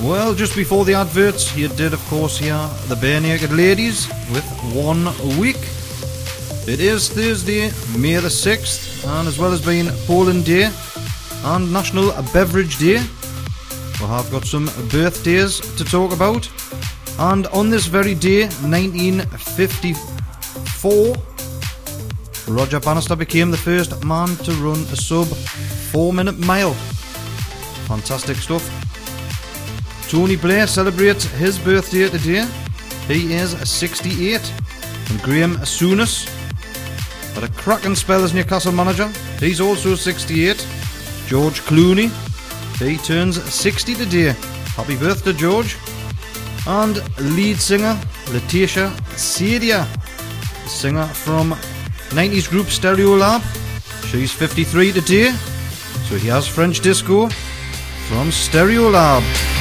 [0.07, 2.57] Well, just before the adverts, you did, of course, hear
[2.87, 5.07] the Barenaked Ladies with One
[5.37, 5.59] Week.
[6.69, 10.71] It is Thursday, May the 6th, and as well as being Poland Day
[11.43, 13.03] and National Beverage Day,
[14.01, 16.49] we have got some birthdays to talk about.
[17.19, 21.17] And on this very day, 1954,
[22.47, 25.27] Roger Bannister became the first man to run a sub
[25.91, 26.75] four minute mile.
[27.89, 28.86] Fantastic stuff.
[30.09, 32.47] Tony Blair celebrates his birthday today.
[33.09, 34.41] He is 68.
[35.11, 36.27] And Graham Souness
[37.37, 39.09] but a cracking spell as Newcastle manager.
[39.39, 40.57] He's also 68.
[41.27, 42.09] George Clooney,
[42.79, 44.35] he turns 60 today.
[44.75, 45.77] Happy birthday, George.
[46.67, 46.97] And
[47.37, 48.01] lead singer
[48.33, 49.85] Laetitia Sadier,
[50.67, 51.53] singer from
[52.11, 53.43] 90s group Stereolab.
[54.07, 55.31] She's 53 today.
[56.09, 57.29] So he has French disco
[58.09, 59.56] from Stereolab.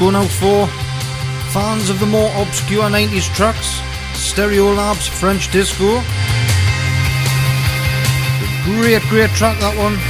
[0.00, 0.66] For
[1.52, 3.80] fans of the more obscure 90s tracks.
[4.14, 6.00] Stereolab's French Disco.
[8.64, 10.09] Great, great track that one.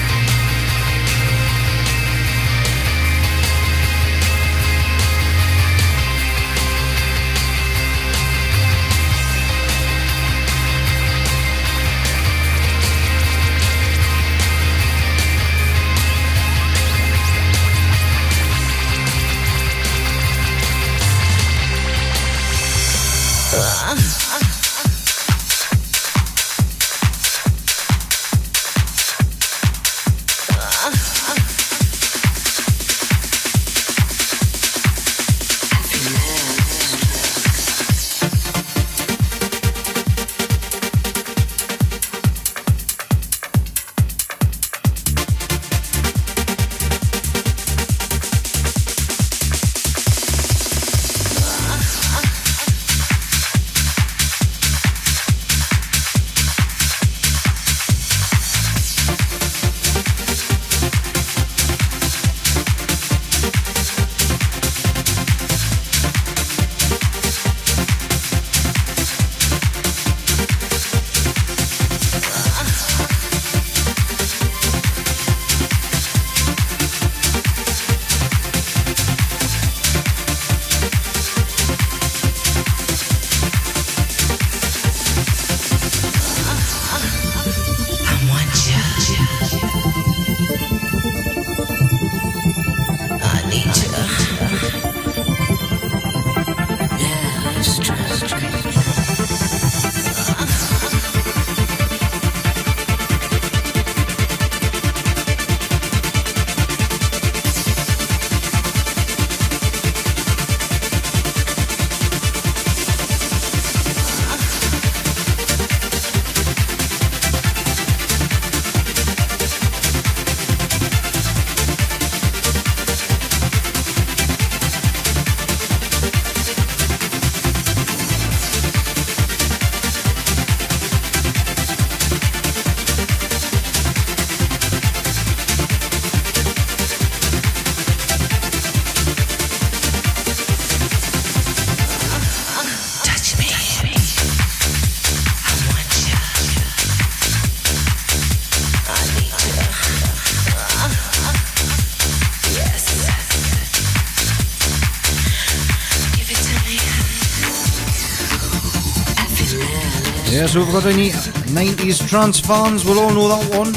[160.30, 163.72] Yeah, so we've got any 90s trance fans, we'll all know that one.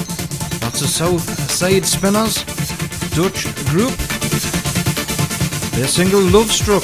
[0.61, 2.43] That's the South Side Spinners,
[3.15, 3.97] Dutch group.
[5.73, 6.83] Their single Luvstruck.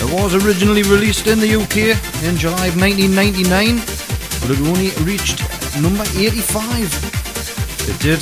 [0.00, 1.92] It was originally released in the UK
[2.24, 3.76] in July of 1999,
[4.40, 5.42] but it only reached
[5.82, 6.88] number 85.
[7.90, 8.20] It did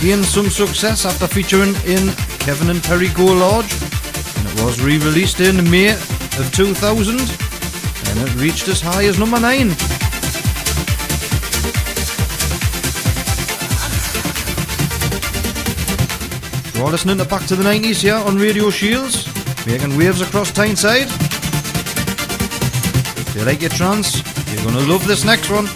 [0.00, 3.81] gain some success after featuring in Kevin and Perry Go it
[4.64, 9.68] was re-released in May of 2000, and it reached as high as number 9.
[16.74, 19.26] You're listening to Back to the 90s here on Radio Shields,
[19.66, 21.08] making waves across Tyneside.
[23.18, 24.22] If you like your trance,
[24.52, 25.66] you're going to love this next one.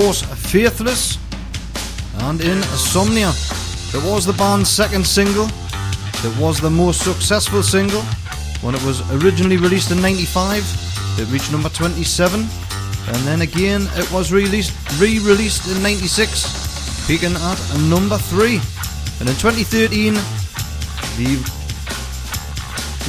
[0.00, 1.18] Course, Faithless
[2.20, 3.32] and Insomnia.
[3.92, 5.46] It was the band's second single.
[6.24, 8.00] It was the most successful single.
[8.62, 10.64] When it was originally released in 95,
[11.18, 12.40] it reached number 27.
[12.40, 17.58] And then again, it was released, re-released in 96, peaking at
[17.90, 18.54] number 3.
[19.20, 20.14] And in 2013,
[21.20, 21.36] the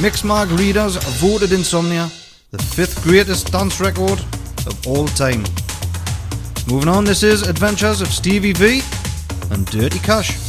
[0.04, 2.10] Mixmag readers voted Insomnia
[2.50, 4.18] the fifth greatest dance record
[4.66, 5.42] of all time.
[6.68, 8.82] Moving on, this is Adventures of Stevie V
[9.50, 10.41] and Dirty Cash.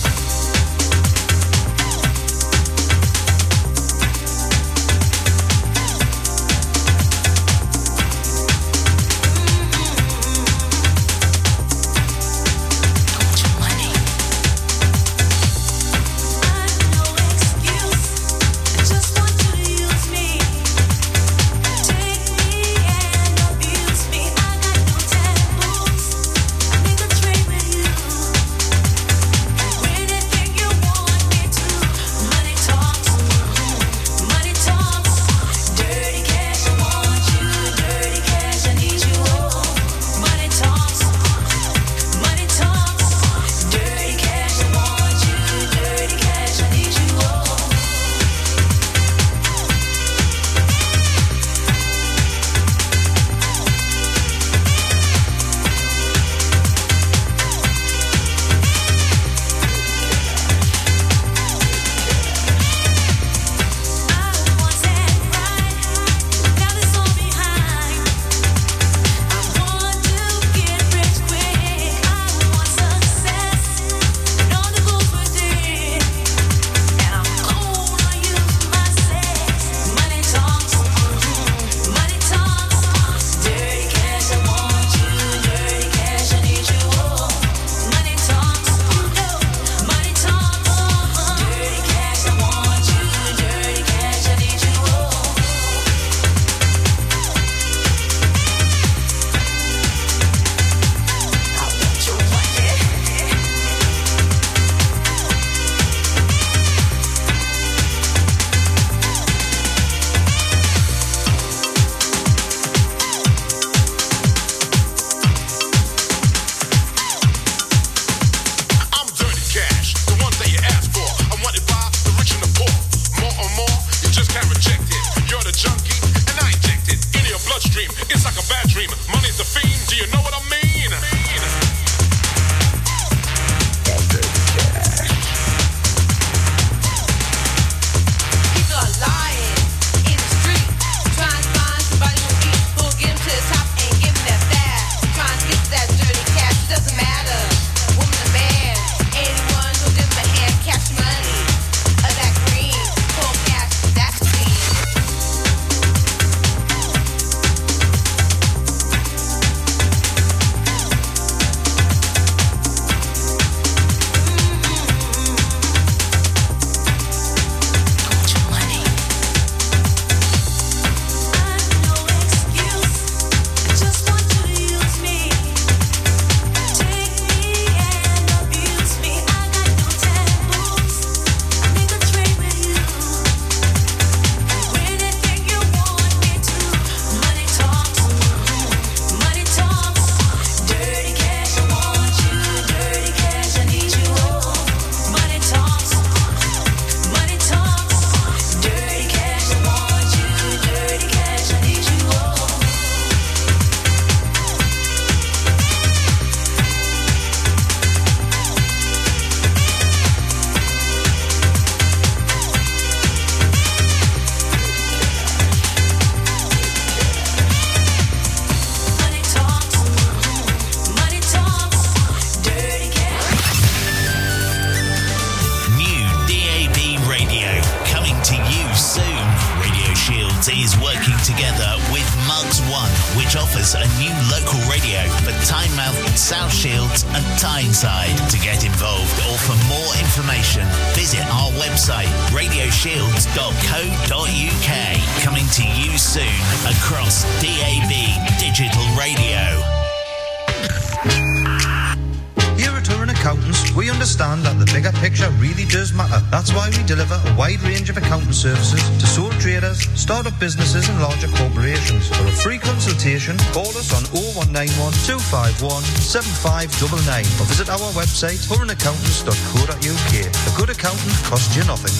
[265.70, 270.14] 7599 or visit our website hurranaccountants.co.uk.
[270.54, 271.94] A good accountant costs you nothing.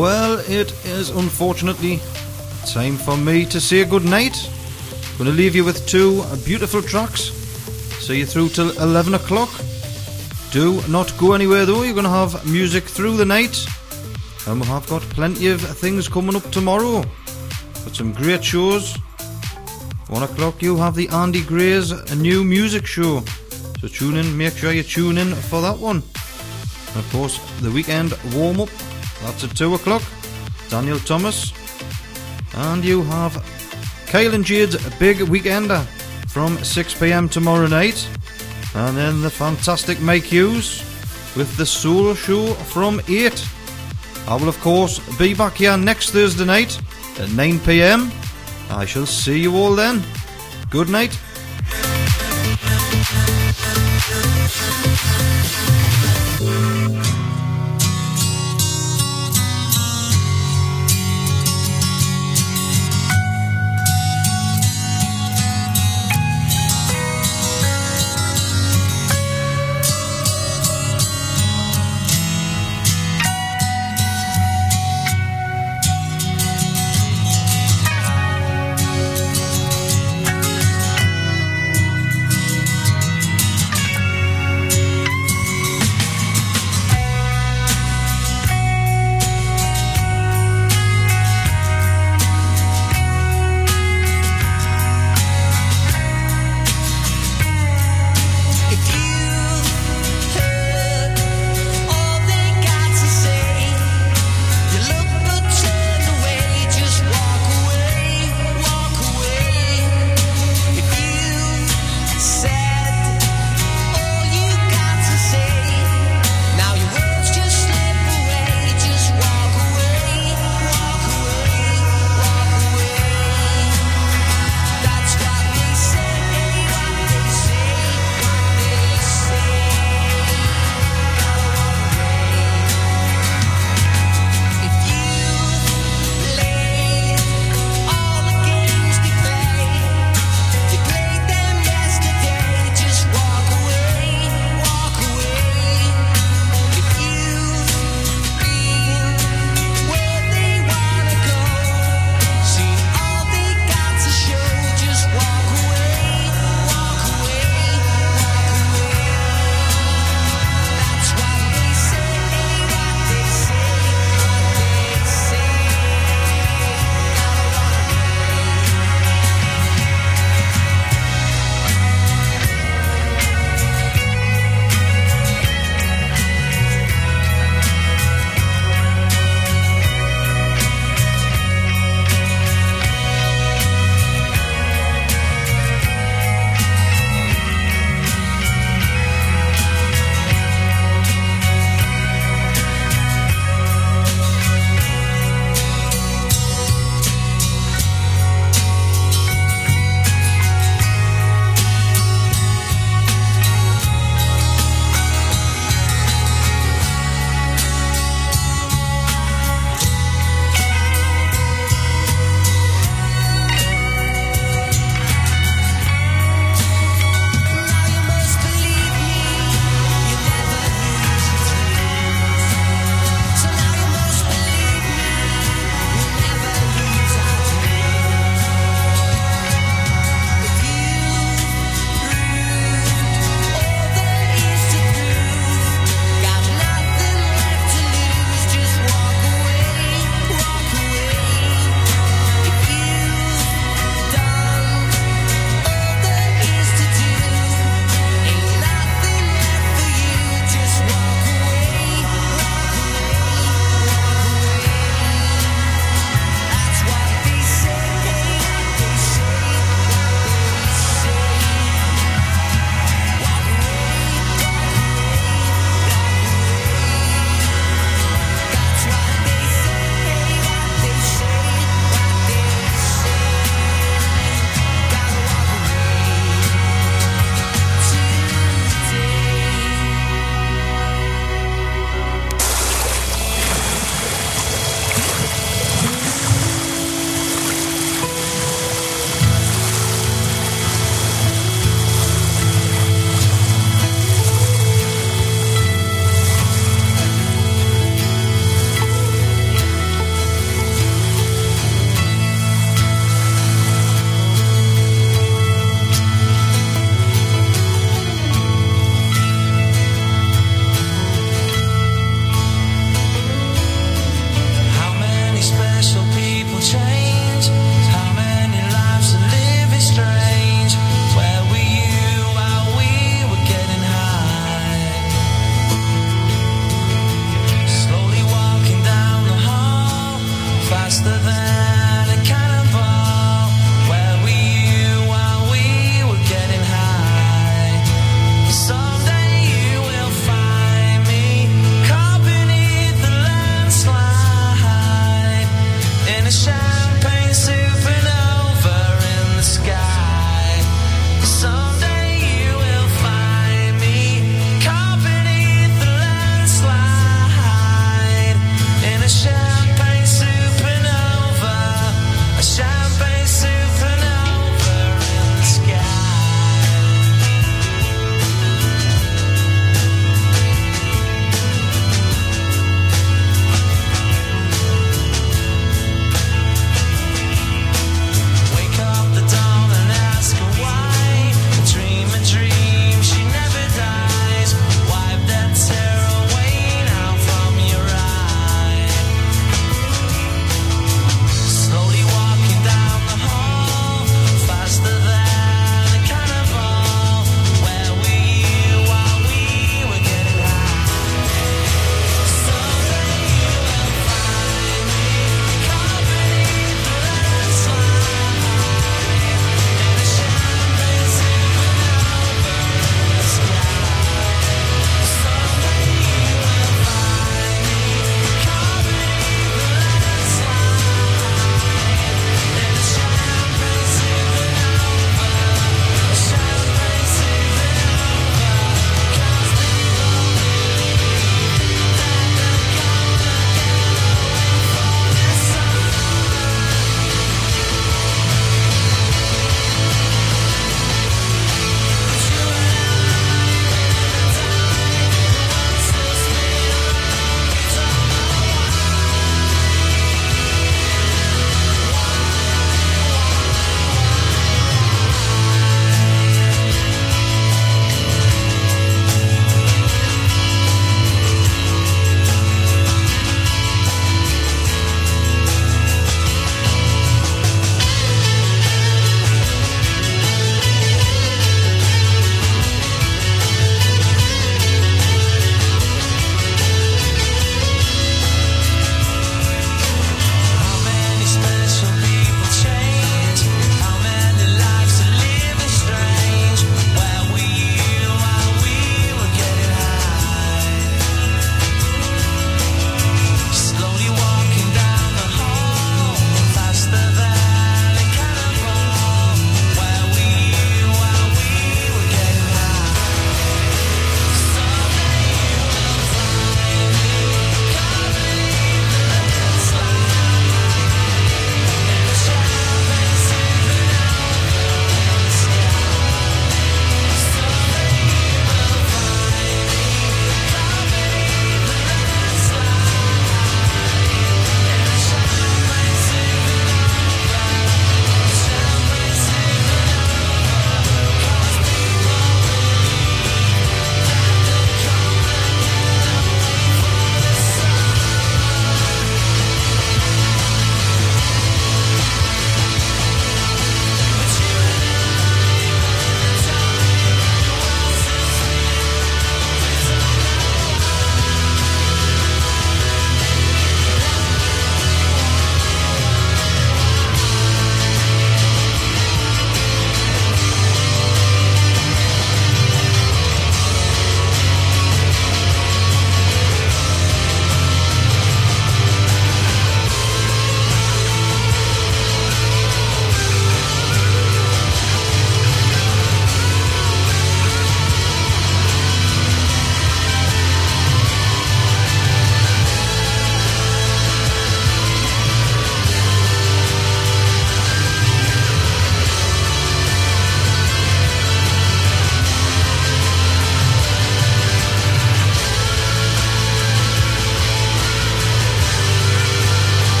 [0.00, 2.00] Well, it is unfortunately
[2.66, 4.36] time for me to say good night.
[5.12, 7.30] I'm going to leave you with two beautiful tracks.
[8.00, 9.50] See you through till 11 o'clock.
[10.50, 13.64] Do not go anywhere though, you're going to have music through the night.
[14.52, 17.02] And we have got plenty of things coming up tomorrow.
[17.84, 18.94] Got some great shows.
[20.08, 23.20] One o'clock, you have the Andy Gray's new music show.
[23.80, 26.02] So tune in, make sure you tune in for that one.
[26.88, 28.68] And of course, the weekend warm up.
[29.22, 30.02] That's at two o'clock.
[30.68, 31.50] Daniel Thomas.
[32.54, 33.42] And you have
[34.06, 35.82] Kyle and Jade's Big Weekender
[36.28, 38.06] from 6 pm tomorrow night.
[38.74, 40.80] And then the fantastic Mike Hughes
[41.36, 43.48] with the Soul Show from 8.
[44.28, 46.78] I will, of course, be back here next Thursday night
[47.18, 48.10] at 9pm.
[48.70, 50.02] I shall see you all then.
[50.70, 51.18] Good night